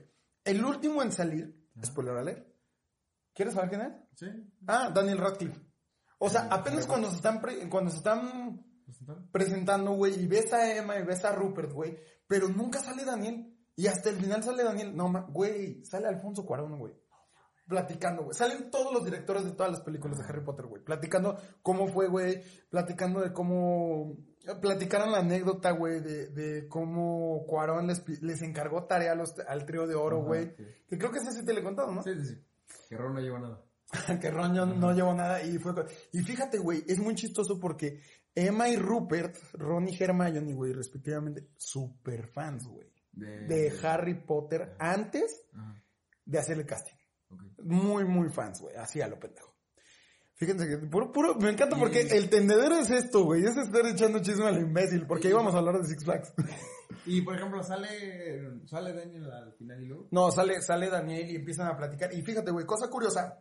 [0.43, 2.47] El último en salir, spoiler alert.
[3.33, 3.93] ¿Quieres saber quién es?
[4.15, 4.27] ¿Sí?
[4.67, 5.59] Ah, Daniel Radcliffe.
[6.25, 8.65] O sea, apenas cuando se están, pre- cuando se están
[9.31, 11.97] presentando, güey, y ves a Emma y ves a Rupert, güey,
[12.27, 13.49] pero nunca sale Daniel.
[13.75, 14.95] Y hasta el final sale Daniel.
[14.95, 16.93] No, güey, sale Alfonso Cuarón, güey.
[17.67, 18.35] Platicando, güey.
[18.37, 20.83] Salen todos los directores de todas las películas de Harry Potter, güey.
[20.83, 22.41] Platicando cómo fue, güey.
[22.69, 24.17] Platicando de cómo...
[24.61, 29.65] Platicaron la anécdota, güey, de, de cómo Cuarón les, les encargó tarea a los- al
[29.65, 30.53] trío de oro, güey.
[30.87, 32.03] Que creo que ese sí te le he contado, ¿no?
[32.03, 32.45] Sí, sí, sí.
[32.89, 33.61] Que Ron no lleva nada.
[34.21, 35.73] que Ron no, no llevó nada y fue...
[36.11, 37.99] Y fíjate, güey, es muy chistoso porque
[38.35, 44.75] Emma y Rupert, Ron y Hermione, güey, respectivamente, super fans, güey, De, de Harry Potter
[44.79, 45.83] antes Ajá.
[46.25, 46.95] de hacer el casting.
[47.63, 49.53] Muy, muy fans, güey, así a lo pendejo.
[50.35, 53.85] Fíjense que puro, puro, me encanta Y- porque el tendedero es esto, güey, es estar
[53.85, 56.33] echando chisme al imbécil, porque íbamos a hablar de Six Flags.
[57.05, 57.89] Y por ejemplo, sale,
[58.65, 60.07] sale Daniel al final y luego.
[60.11, 62.13] No, sale, sale Daniel y empiezan a platicar.
[62.13, 63.39] Y fíjate, güey, cosa curiosa.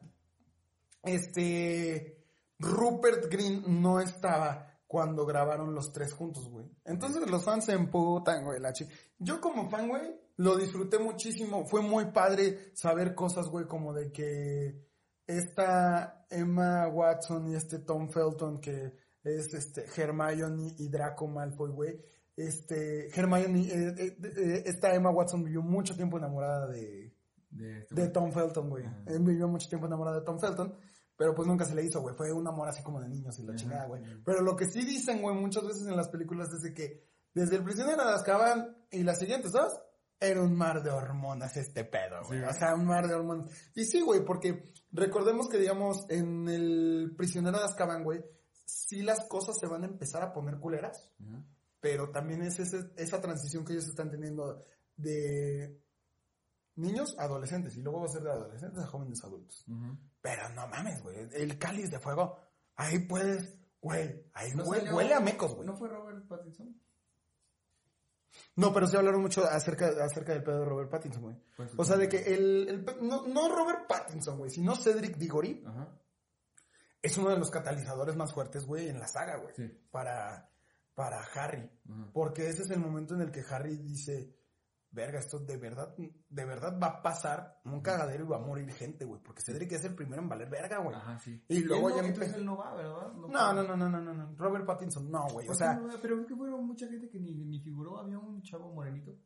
[1.03, 2.19] Este.
[2.59, 6.71] Rupert Green no estaba cuando grabaron los tres juntos, güey.
[6.85, 8.73] Entonces los fans se emputan, güey, la
[9.19, 11.65] Yo como fan, güey, lo disfruté muchísimo.
[11.67, 14.87] Fue muy padre saber cosas, güey, como de que
[15.27, 18.93] esta Emma Watson y este Tom Felton, que
[19.25, 22.01] es este Hermione y Draco Malfoy, güey.
[22.37, 27.15] Este, Hermione, eh, eh, eh, esta Emma Watson vivió mucho tiempo enamorada de,
[27.51, 28.09] De, este de.
[28.09, 28.85] Tom Felton, güey.
[29.07, 30.75] Él vivió mucho tiempo enamorado de Tom Felton,
[31.17, 32.15] pero pues nunca se le hizo, güey.
[32.17, 34.03] Fue un amor así como de niños y la chingada, güey.
[34.25, 37.05] Pero lo que sí dicen, güey, muchas veces en las películas es de que
[37.35, 39.73] desde el prisionero de Azkaban y las siguientes dos,
[40.21, 42.39] era un mar de hormonas este pedo, güey.
[42.41, 42.45] Sí.
[42.49, 43.51] O sea, un mar de hormonas.
[43.75, 48.23] Y sí, güey, porque recordemos que, digamos, en el prisionero de Azkaban, güey,
[48.65, 51.11] sí las cosas se van a empezar a poner culeras
[51.81, 54.63] pero también es ese- esa transición que ellos están teniendo
[54.97, 55.83] de
[56.77, 59.65] niños a adolescentes y luego va a ser de adolescentes a jóvenes adultos.
[60.23, 62.39] Pero no mames, güey, el cáliz de fuego,
[62.77, 65.67] ahí puedes, güey, ahí ¿No salió- huele a mecos, güey.
[65.67, 66.81] ¿No fue Robert Pattinson?
[68.57, 71.37] No, pero sí hablaron mucho acerca, acerca del pedo de Robert Pattinson, güey.
[71.57, 75.63] Pues, O sea, de que el, el no, no Robert Pattinson, güey, sino Cedric Diggory
[75.67, 75.89] Ajá.
[77.03, 79.55] es uno de los catalizadores más fuertes, güey, en la saga, güey.
[79.55, 79.69] Sí.
[79.91, 80.49] Para,
[80.95, 81.71] para Harry.
[81.91, 82.11] Ajá.
[82.13, 84.35] Porque ese es el momento en el que Harry dice,
[84.93, 88.71] verga, esto de verdad, de verdad va a pasar un cagadero y va a morir
[88.73, 90.95] gente, güey, porque Cedric es el primero en valer verga, güey.
[90.95, 91.43] Ajá, sí.
[91.49, 93.13] Y luego él ya no, entonces él no va, ¿verdad?
[93.15, 95.75] No, no, no, no, no, no, no, Robert Pattinson, no, güey, o ¿Por qué sea,
[95.75, 95.89] no?
[96.01, 97.99] Pero es que fueron mucha gente que ni, ni figuró.
[97.99, 99.17] Había un chavo morenito.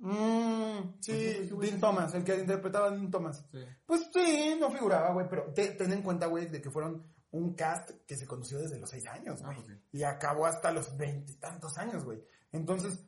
[0.00, 1.80] mm, sí, Pues, Dean.
[1.80, 3.44] Thomas, el que interpretaba a Dean Thomas.
[3.50, 3.64] Sí.
[3.86, 7.54] Pues sí, no figuraba, güey, pero te- ten en cuenta, güey, de que fueron un
[7.54, 9.56] cast que se conoció desde los seis años, Ah, güey.
[9.56, 9.82] pues sí.
[9.92, 12.22] Y acabó hasta los veintitantos años, güey.
[12.52, 13.04] Entonces,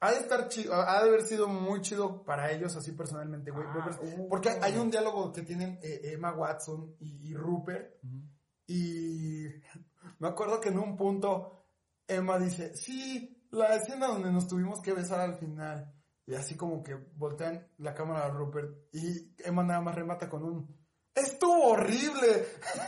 [0.00, 3.64] ha de estar chido, ha de haber sido muy chido para ellos, así personalmente, güey.
[3.68, 4.28] Ah, Porque- uh.
[4.28, 7.94] Porque hay un diálogo que tienen eh, Emma Watson y, y Rupert.
[8.66, 9.46] Y
[10.18, 11.64] me acuerdo que en un punto
[12.06, 15.92] Emma dice, sí, la escena donde nos tuvimos que besar al final.
[16.26, 20.42] Y así como que voltean la cámara a Rupert y Emma nada más remata con
[20.42, 20.76] un,
[21.14, 22.46] estuvo horrible.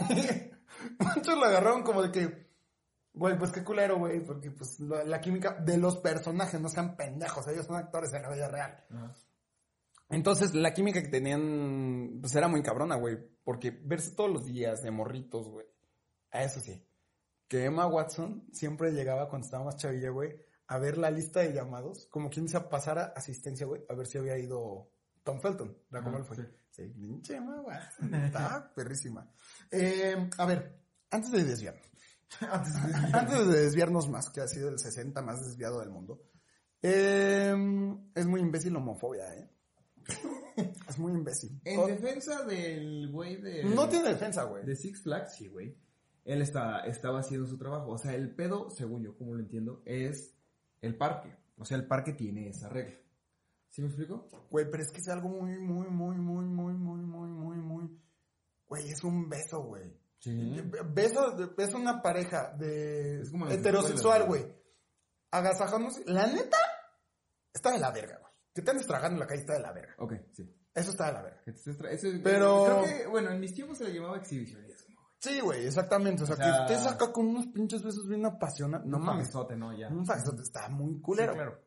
[0.99, 2.48] Muchos lo agarraron como de que,
[3.19, 6.97] güey, pues qué culero, güey, porque pues la, la química de los personajes no sean
[6.97, 8.85] pendejos, ellos son actores en la vida real.
[10.09, 13.19] Entonces, la química que tenían, pues era muy cabrona, güey.
[13.45, 15.67] Porque verse todos los días de morritos, güey.
[16.31, 16.83] A eso sí.
[17.47, 20.35] Que Emma Watson siempre llegaba cuando estaba más chavilla, güey,
[20.67, 24.07] a ver la lista de llamados, como quien dice, pasar a asistencia, güey, a ver
[24.07, 24.91] si había ido
[25.23, 25.77] Tom Felton.
[25.91, 26.37] ¿La cómo él fue?
[26.37, 26.43] sí.
[26.71, 28.15] Sí, pinche Emma Watson.
[28.15, 29.29] Está perrísima.
[29.71, 31.88] Eh, a ver, antes de desviarnos.
[33.13, 36.23] antes de desviarnos más, que ha sido el 60 más desviado del mundo.
[36.83, 37.55] eh,
[38.15, 39.51] es muy imbécil la homofobia, ¿eh?
[40.89, 41.61] Es muy imbécil.
[41.65, 43.65] En defensa del güey de...
[43.65, 44.65] no tiene defensa, güey.
[44.65, 45.77] De Six Flags, sí, güey.
[46.25, 47.93] Él está, estaba haciendo su trabajo.
[47.93, 50.37] O sea, el pedo, según yo, como lo entiendo, es
[50.81, 51.35] el parque.
[51.57, 52.97] O sea, el parque tiene esa regla.
[53.69, 54.29] ¿Sí me explico?
[54.51, 58.01] Güey, pero es que es algo muy, muy, muy, muy, muy, muy, muy, muy, muy.
[58.67, 59.97] Güey, es un beso, güey.
[60.21, 60.61] Sí.
[60.93, 64.45] Beso, de- es una pareja de Es como heterosexual, güey.
[65.31, 66.03] Agasajándose.
[66.07, 66.57] La neta,
[67.53, 68.33] está de la verga, güey.
[68.55, 69.95] Que te andes tragando en la calle está de la verga.
[69.99, 70.55] Ok, sí.
[70.75, 71.43] Eso está de la verga.
[71.45, 71.71] Te eso
[72.09, 74.99] es- Pero- Creo que, bueno, en mis tiempos se le llamaba exhibicionismo.
[75.21, 76.23] Sí, güey, exactamente.
[76.23, 78.87] O sea, O sea- que estés acá con unos pinches besos bien apasionados.
[78.87, 79.27] No mames.
[79.27, 79.77] famesote, ¿no?
[79.77, 79.89] Ya.
[79.89, 81.33] Un faxote está muy culero.
[81.33, 81.61] Sí, claro.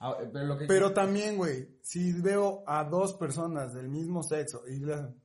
[0.00, 0.66] Ah, pero lo que...
[0.66, 5.20] Pero también, güey, si veo a dos personas del mismo sexo y hacen,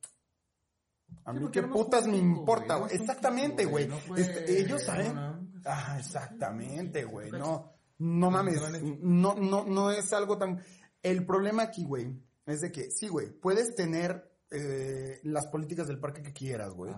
[1.26, 3.90] A mí porque qué putas me importa, güey, Exactamente, güey.
[4.18, 5.18] Este, ellos saben.
[5.66, 7.30] Ah, exactamente, güey.
[7.30, 8.62] ¿Tú No, no mames.
[9.02, 10.62] No, no, no es algo tan.
[11.02, 16.00] El problema aquí, güey, es de que, sí, güey, puedes tener eh, las políticas del
[16.00, 16.94] parque que quieras, güey.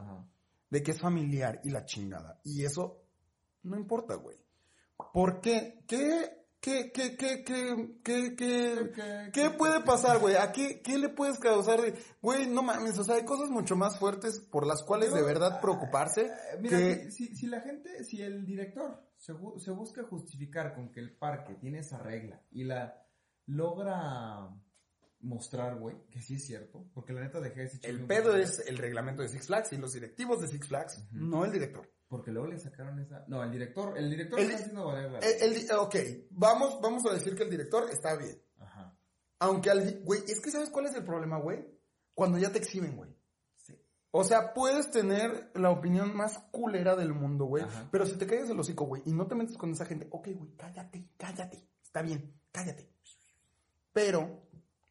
[0.69, 2.39] De que es familiar y la chingada.
[2.43, 3.05] Y eso
[3.63, 4.37] no importa, güey.
[5.13, 5.83] ¿Por qué?
[6.65, 6.91] ¿Qué?
[6.91, 7.15] ¿Qué?
[7.15, 7.43] ¿Qué?
[7.43, 7.43] ¿Qué?
[8.03, 8.35] ¿Qué?
[8.35, 8.35] ¿Qué?
[8.35, 8.91] ¿Qué?
[8.95, 10.33] ¿Qué- ¿Qué puede pasar, güey?
[10.35, 11.93] ¿A qué, qué le puedes causar de,
[12.23, 15.61] güey, no mames, o sea, hay cosas mucho más fuertes por las cuales de verdad
[15.61, 17.11] preocuparse Eh, Mira, que...
[17.11, 21.15] si, si la gente, si el director se, bu- se busca justificar con que el
[21.15, 22.99] parque tiene esa regla y la
[23.45, 24.49] logra
[25.21, 28.77] mostrar, güey, que sí es cierto, porque la neta dejé ese El pedo es el
[28.77, 31.89] reglamento de Six Flags y los directivos de Six Flags, no el director.
[32.15, 33.25] Porque luego le sacaron esa...
[33.27, 35.19] No, el director, el director El- está haciendo valer la...
[35.19, 35.95] El, el di- ok,
[36.31, 38.41] vamos, vamos a decir que el director está bien.
[38.59, 38.97] Ajá.
[39.39, 40.01] Aunque al...
[40.03, 41.65] Güey, es que ¿sabes cuál es el problema, güey?
[42.13, 43.09] Cuando ya te exhiben, güey.
[43.57, 43.73] Sí.
[44.11, 47.63] O sea, puedes tener la opinión más culera del mundo, güey.
[47.63, 47.89] Ajá.
[47.91, 50.29] Pero si te callas el hocico, güey, y no te metes con esa gente, ok,
[50.35, 51.67] güey, cállate, cállate.
[51.83, 52.89] Está bien, cállate.
[53.93, 54.47] Pero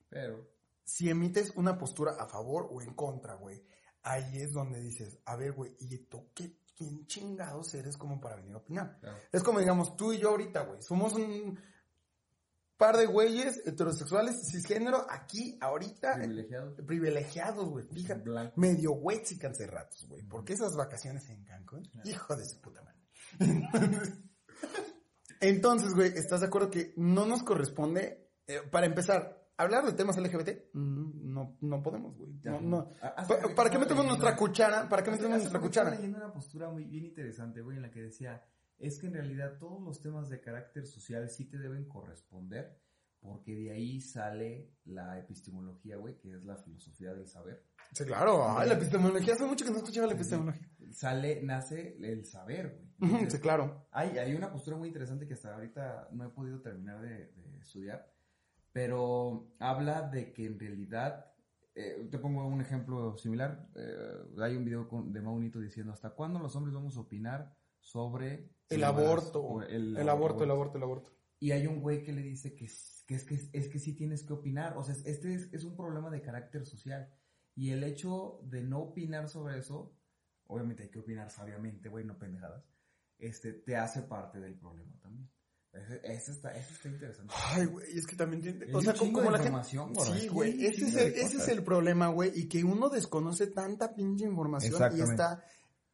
[0.08, 0.48] Pero...
[0.84, 3.64] si emites una postura a favor o en contra, güey,
[4.02, 8.36] ahí es donde dices, a ver, güey, ¿y tú qué, quién chingados eres como para
[8.36, 8.98] venir a opinar?
[9.00, 9.16] Claro.
[9.32, 11.58] Es como, digamos, tú y yo ahorita, güey, somos un
[12.76, 16.74] par de güeyes heterosexuales cisgénero aquí, ahorita, Privilegiado.
[16.86, 18.30] privilegiados, güey, fíjate.
[18.56, 20.22] Medio güeyes ratos, güey.
[20.24, 22.98] Porque esas vacaciones en Cancún, hijo de su puta madre.
[25.40, 30.16] Entonces, güey, ¿estás de acuerdo que no nos corresponde, eh, para empezar, hablar de temas
[30.16, 30.70] LGBT?
[30.74, 32.32] Mm, No, no podemos, güey.
[32.44, 32.90] No, no.
[33.00, 34.88] Hace- Pa- hace- ¿Para qué metemos nuestra cuchara?
[34.88, 35.90] ¿Para qué metemos nuestra poco estaba cuchara?
[35.96, 38.42] leyendo una postura muy bien interesante, güey, en la que decía,
[38.78, 42.78] es que en realidad todos los temas de carácter social sí te deben corresponder,
[43.20, 47.64] porque de ahí sale la epistemología, güey, que es la filosofía del saber.
[47.92, 48.46] Sí, claro.
[48.58, 49.32] Ay, la epistemología.
[49.34, 50.68] Hace mucho que no escuchaba la epistemología.
[50.92, 53.28] Sale, nace el saber, güey.
[53.30, 53.86] Sí, claro.
[53.90, 57.58] hay, hay una postura muy interesante que hasta ahorita no he podido terminar de, de
[57.60, 58.06] estudiar,
[58.74, 61.32] pero habla de que en realidad,
[61.76, 66.10] eh, te pongo un ejemplo similar, eh, hay un video con- de Maunito diciendo, ¿hasta
[66.10, 69.62] cuándo los hombres vamos a opinar sobre El aborto.
[69.62, 71.12] El aborto, el aborto, el aborto.
[71.38, 73.94] Y hay un güey que le dice que, es- que, es, que, es que sí
[73.94, 77.08] tienes que opinar, o sea, este es, es un problema de carácter social.
[77.54, 79.94] Y el hecho de no opinar sobre eso,
[80.48, 82.64] obviamente hay que opinar sabiamente, güey, no pendejadas,
[83.18, 85.30] este, te hace parte del problema también.
[85.74, 87.34] Ese, ese está, ese está interesante.
[87.36, 88.66] Ay, güey, es que también tiene...
[88.74, 89.50] O sea, como la gente...
[90.20, 93.94] Sí, güey, ese, es el, ese es el problema, güey, y que uno desconoce tanta
[93.94, 95.44] pinche información y está...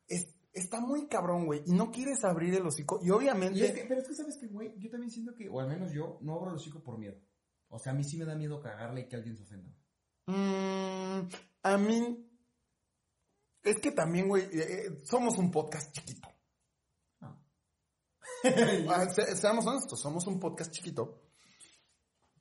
[0.06, 3.64] es- está muy cabrón, güey, y no quieres abrir el hocico, y Y obviamente...
[3.66, 5.92] es que- pero es que sabes que, güey, yo también siento que, o al menos
[5.92, 7.16] yo, no abro el hocico por miedo.
[7.68, 9.72] O sea, a mí sí me da miedo cagarle y que alguien se ofenda.
[10.26, 11.28] Mm,
[11.62, 12.26] a mí...
[13.62, 14.50] Es que también, güey, eh,
[14.86, 16.28] eh, somos un podcast chiquito.
[18.88, 21.22] Ah, se- seamos honestos, somos un podcast chiquito.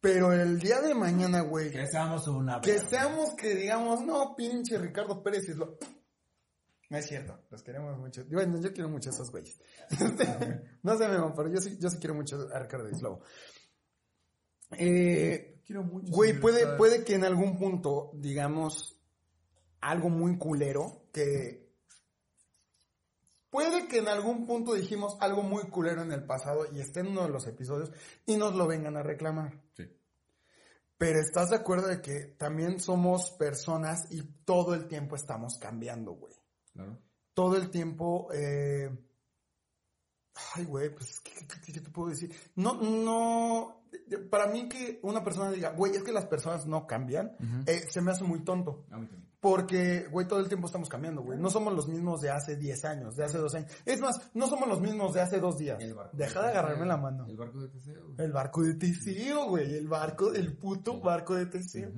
[0.02, 4.78] Pero el día de mañana, güey, Que seamos una que seamos que digamos, no, pinche
[4.78, 5.78] Ricardo Pérez es lo...
[6.90, 8.24] No es cierto, los queremos mucho.
[8.32, 9.60] Bueno, yo quiero mucho a esos güeyes.
[10.84, 13.22] no sé, Memo, pero yo sí, yo sí quiero mucho a Ricardo Islobo.
[14.78, 16.12] Eh, Quiero mucho.
[16.12, 19.00] Güey, puede, puede que en algún punto, digamos,
[19.82, 21.69] algo muy culero, que...
[23.50, 27.08] Puede que en algún punto dijimos algo muy culero en el pasado y esté en
[27.08, 27.92] uno de los episodios
[28.26, 29.60] y nos lo vengan a reclamar.
[29.76, 29.86] Sí.
[30.98, 36.12] Pero estás de acuerdo de que también somos personas y todo el tiempo estamos cambiando,
[36.14, 36.34] güey.
[36.74, 37.00] Claro.
[37.34, 38.90] Todo el tiempo, eh...
[40.56, 42.34] Ay, güey, pues, ¿qué, qué- qué- qué te puedo decir?
[42.56, 43.84] No, no,
[44.30, 47.36] para mí que una persona diga, güey, es que las personas no cambian,
[47.66, 48.86] eh, se me hace muy tonto.
[48.92, 49.29] A mí también.
[49.42, 51.40] Porque, güey, todo el tiempo estamos cambiando, güey.
[51.40, 53.72] No somos los mismos de hace 10 años, de hace 2 años.
[53.86, 55.82] Es más, no somos los mismos de hace 2 días.
[55.82, 57.26] El Deja de agarrarme la mano.
[57.26, 58.04] El barco de Teseo.
[58.06, 58.16] güey.
[58.26, 59.76] El barco de Teseo, güey.
[59.76, 61.90] El barco, el puto barco de Teseo.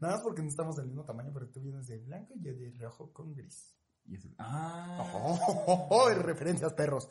[0.00, 2.52] Nada más porque no estamos del mismo tamaño, pero tú vienes de blanco y yo
[2.52, 3.76] de rojo con gris.
[4.04, 4.98] Y ese- Ah.
[5.14, 7.08] Oh, oh, oh, referencias, perros.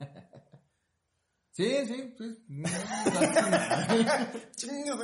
[1.52, 2.44] Sí, sí, sí.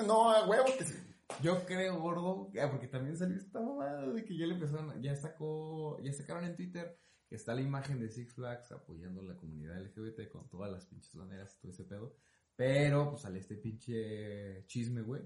[0.06, 0.94] No, a huevo que sí.
[1.42, 5.14] Yo creo, gordo, ah, porque también salió esta mamada de que ya le empezaron, ya
[5.16, 9.36] sacó, ya sacaron en Twitter que está la imagen de Six Flags apoyando a la
[9.36, 12.16] comunidad LGBT con todas las pinches banderas y todo ese pedo.
[12.56, 15.22] Pero, pues sale este pinche chisme, güey,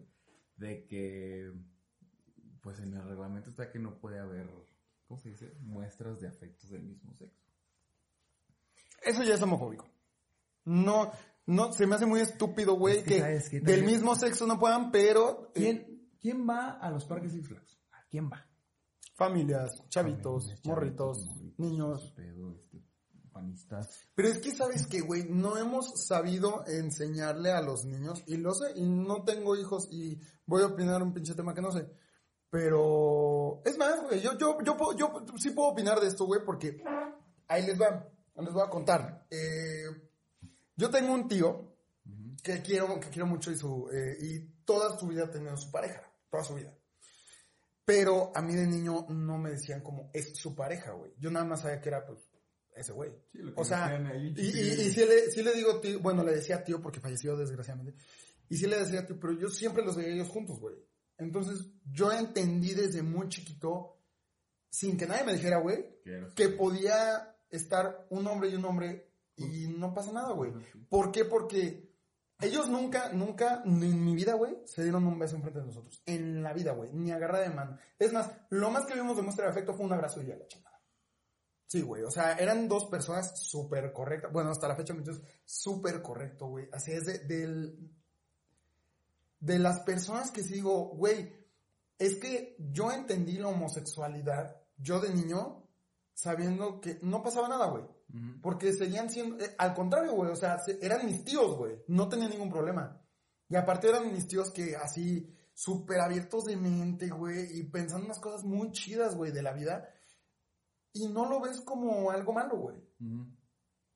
[0.56, 1.52] de que,
[2.62, 4.48] pues en el reglamento está que no puede haber,
[5.06, 5.54] ¿cómo se dice?
[5.60, 7.42] Muestras de afectos del mismo sexo.
[9.02, 9.86] Eso ya es homofóbico.
[10.64, 11.12] No,
[11.46, 15.50] no, se me hace muy estúpido, güey, Es que del mismo sexo no puedan, pero...
[15.54, 15.87] eh,
[16.20, 17.78] ¿Quién, ¿Quién va a los parques Six Flags?
[17.92, 18.44] ¿A quién va?
[19.14, 22.04] familias, chavitos, Chavitos, morritos, morritos, niños.
[22.04, 22.80] ese pedo, este,
[23.32, 24.08] panistas.
[24.14, 28.54] Pero es que sabes que, güey, no hemos sabido enseñarle a los niños, y lo
[28.54, 31.90] sé, y no tengo hijos, y voy a opinar un pinche tema que no sé.
[32.48, 36.40] Pero, es más, güey, yo, yo, yo, puedo- yo sí puedo opinar de esto, güey,
[36.44, 36.82] porque
[37.48, 39.26] ahí les va, les voy a contar.
[39.30, 39.84] Eh,
[40.76, 41.74] yo tengo un tío
[42.42, 45.70] que quiero, que quiero mucho y su, eh, y toda su vida ha tenido su
[45.70, 46.74] pareja, toda su vida.
[47.84, 51.14] Pero a mí de niño no me decían como es su pareja, güey.
[51.18, 52.20] Yo nada más sabía que era, pues,
[52.74, 53.10] ese güey.
[53.32, 56.32] Sí, O sea, ahí, y, y, y sí, le, sí le digo tío, bueno, le
[56.32, 57.98] decía tío porque falleció desgraciadamente.
[58.48, 60.76] Y sí le decía tío, pero yo siempre los veía ellos juntos, güey.
[61.16, 63.98] Entonces, yo entendí desde muy chiquito,
[64.70, 65.84] sin que nadie me dijera, güey,
[66.36, 70.52] que podía estar un hombre y un hombre y no pasa nada, güey.
[70.88, 71.24] ¿Por qué?
[71.24, 71.87] Porque
[72.40, 76.02] ellos nunca, nunca, ni en mi vida, güey, se dieron un beso enfrente de nosotros.
[76.06, 76.92] En la vida, güey.
[76.92, 77.76] Ni agarra de mano.
[77.98, 80.36] Es más, lo más que vimos de muestra de afecto fue un abrazo y ya
[80.36, 80.80] la chingada.
[81.66, 82.04] Sí, güey.
[82.04, 84.32] O sea, eran dos personas súper correctas.
[84.32, 86.68] Bueno, hasta la fecha, entonces, súper correcto, güey.
[86.72, 87.90] Así es de, del,
[89.40, 91.32] de las personas que sigo, güey,
[91.98, 95.68] es que yo entendí la homosexualidad, yo de niño,
[96.14, 97.84] sabiendo que no pasaba nada, güey.
[98.42, 102.08] Porque seguían siendo, eh, al contrario, güey, o sea, se- eran mis tíos, güey, no
[102.08, 103.00] tenía ningún problema.
[103.48, 108.20] Y aparte eran mis tíos que así, súper abiertos de mente, güey, y pensando unas
[108.20, 109.88] cosas muy chidas, güey, de la vida.
[110.92, 112.76] Y no lo ves como algo malo, güey.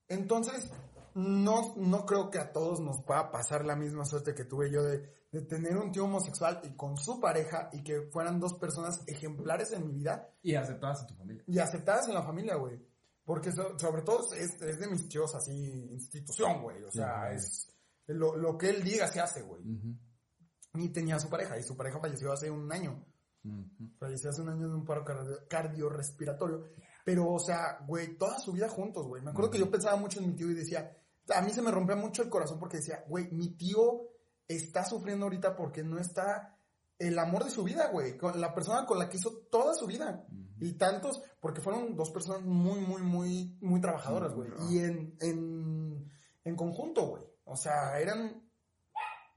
[0.08, 0.70] Entonces,
[1.14, 4.82] no, no creo que a todos nos pueda pasar la misma suerte que tuve yo
[4.82, 9.02] de, de tener un tío homosexual y con su pareja y que fueran dos personas
[9.06, 11.44] ejemplares en mi vida Y aceptadas en tu familia.
[11.46, 12.78] y aceptadas en la familia, güey.
[13.24, 16.82] Porque so- sobre todo es, es de mis tíos así, institución, güey.
[16.82, 17.36] O Sí, sea, güey.
[17.36, 17.68] es
[18.08, 19.62] lo, lo que él diga se hace, güey.
[19.62, 19.96] Ujú.
[20.74, 23.04] Y tenía su pareja y su pareja falleció hace un año.
[23.44, 23.66] Ujú.
[23.98, 26.64] Falleció hace un año de un paro cardio- cardiorrespiratorio.
[27.04, 29.22] Pero, o sea, güey, toda su vida juntos, güey.
[29.22, 30.96] Me acuerdo que yo pensaba mucho en mi tío y decía,
[31.34, 34.08] a mí se me rompía mucho el corazón porque decía, güey, mi tío
[34.48, 36.58] está sufriendo ahorita porque no está
[36.98, 38.16] el amor de su vida, güey.
[38.16, 40.24] Con la persona con la que hizo toda su vida.
[40.62, 44.50] Y tantos, porque fueron dos personas muy, muy, muy, muy trabajadoras, güey.
[44.70, 46.10] Y en, en,
[46.44, 47.22] en conjunto, güey.
[47.44, 48.48] O sea, eran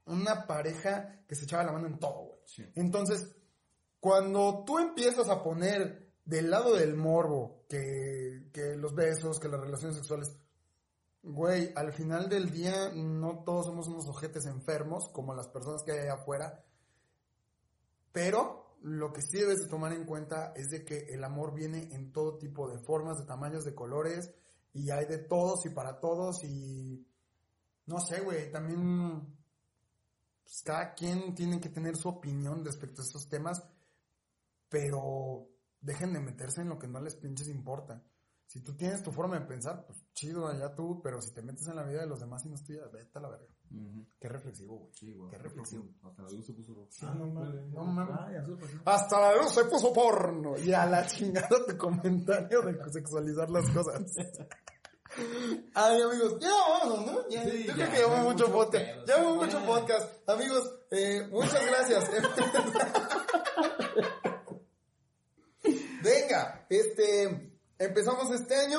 [0.06, 2.40] una pareja que se echaba la mano en todo, güey.
[2.44, 2.64] Sí.
[2.76, 3.34] Entonces,
[3.98, 9.60] cuando tú empiezas a poner del lado del morbo que, que los besos, que las
[9.60, 10.38] relaciones sexuales,
[11.28, 15.90] Güey, al final del día no todos somos unos ojetes enfermos como las personas que
[15.90, 16.64] hay allá afuera.
[18.12, 21.88] Pero lo que sí debes de tomar en cuenta es de que el amor viene
[21.92, 24.30] en todo tipo de formas, de tamaños, de colores.
[24.72, 26.44] Y hay de todos y para todos.
[26.44, 27.04] Y
[27.86, 29.26] no sé, güey, también
[30.44, 33.60] pues, cada quien tiene que tener su opinión respecto a estos temas.
[34.68, 35.48] Pero
[35.80, 38.00] dejen de meterse en lo que no les pinches importa.
[38.46, 41.66] Si tú tienes tu forma de pensar, pues chido, allá tú, pero si te metes
[41.66, 43.55] en la vida de los demás y no es tuya, vete a la verga.
[44.18, 44.92] Qué reflexivo, güey.
[44.94, 45.16] Sí.
[45.30, 45.84] Qué reflexivo.
[46.02, 46.90] Hasta la luz se puso roja.
[46.90, 48.16] Sí, no mames, no mames.
[48.18, 48.30] Ah.
[48.94, 50.56] Hasta la luz se puso porno.
[50.58, 54.02] Y a la chingada tu comentario de sexualizar las cosas.
[55.74, 57.28] Ay, amigos, ya vámonos, ¿no?
[57.28, 58.84] Ya, Sí, yo ya, creo que llevamos mucho mucho podcast.
[58.84, 60.28] pedo, Ya llevamos mucho podcast.
[60.28, 62.10] Amigos, eh, muchas gracias.
[66.02, 68.78] Venga, este, empezamos este año.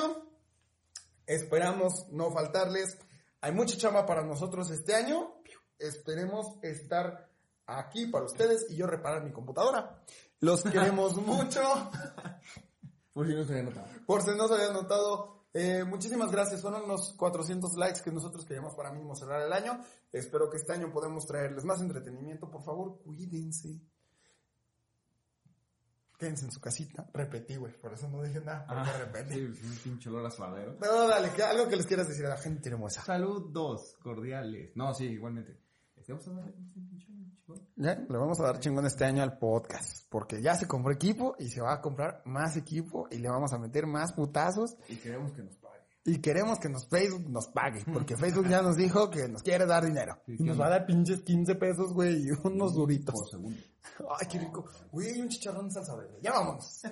[1.25, 2.97] Esperamos no faltarles.
[3.41, 5.41] Hay mucha chamba para nosotros este año.
[5.77, 7.29] Esperemos estar
[7.65, 10.03] aquí para ustedes y yo reparar mi computadora.
[10.39, 11.61] Los queremos mucho.
[13.13, 13.87] Por si no se había notado.
[14.05, 16.61] Por si no se había notado, eh, muchísimas gracias.
[16.61, 19.81] Fueron unos 400 likes que nosotros queríamos para mismo cerrar el año.
[20.11, 22.49] Espero que este año podamos traerles más entretenimiento.
[22.49, 23.81] Por favor, cuídense.
[26.17, 27.07] Quédense en su casita.
[27.13, 27.73] Repetí, güey.
[27.79, 28.65] Por eso no dije nada.
[28.67, 29.35] Porque repetí.
[29.35, 30.75] sí, un pinche olor a suadero.
[30.79, 33.03] Pero dale, que algo que les quieras decir a la gente hermosa.
[33.03, 34.71] Saludos cordiales.
[34.75, 35.59] No, sí, igualmente.
[35.95, 36.13] Este,
[36.73, 37.07] pinche.
[37.75, 40.05] Ya, le vamos a dar chingón este año al podcast.
[40.09, 43.53] Porque ya se compró equipo y se va a comprar más equipo y le vamos
[43.53, 44.75] a meter más putazos.
[44.89, 45.57] Y queremos que nos.
[46.07, 49.65] Y queremos que nos Facebook nos pague, porque Facebook ya nos dijo que nos quiere
[49.65, 50.17] dar dinero.
[50.25, 53.13] Sí, y nos ¿qué va a dar pinches 15 pesos, güey, y unos duritos.
[53.13, 53.59] Por segundo.
[54.17, 54.65] Ay, qué rico.
[54.89, 56.17] Güey, un chicharrón de salsa verde.
[56.21, 56.81] Ya vámonos.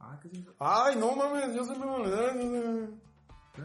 [0.00, 0.30] Ah, ¿qué?
[0.60, 3.00] Ay, no mames, yo soy Memo León.
[3.52, 3.62] ¿Qué?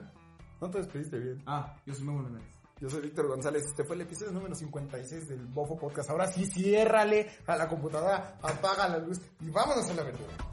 [0.60, 1.44] No te despediste bien.
[1.46, 2.56] Ah, yo soy Memo Lenares.
[2.82, 3.64] Yo soy Víctor González.
[3.68, 6.10] Este fue el episodio número 56 del Bofo Podcast.
[6.10, 10.53] Ahora sí, ciérrale a la computadora, apaga la luz y vámonos a la verdura.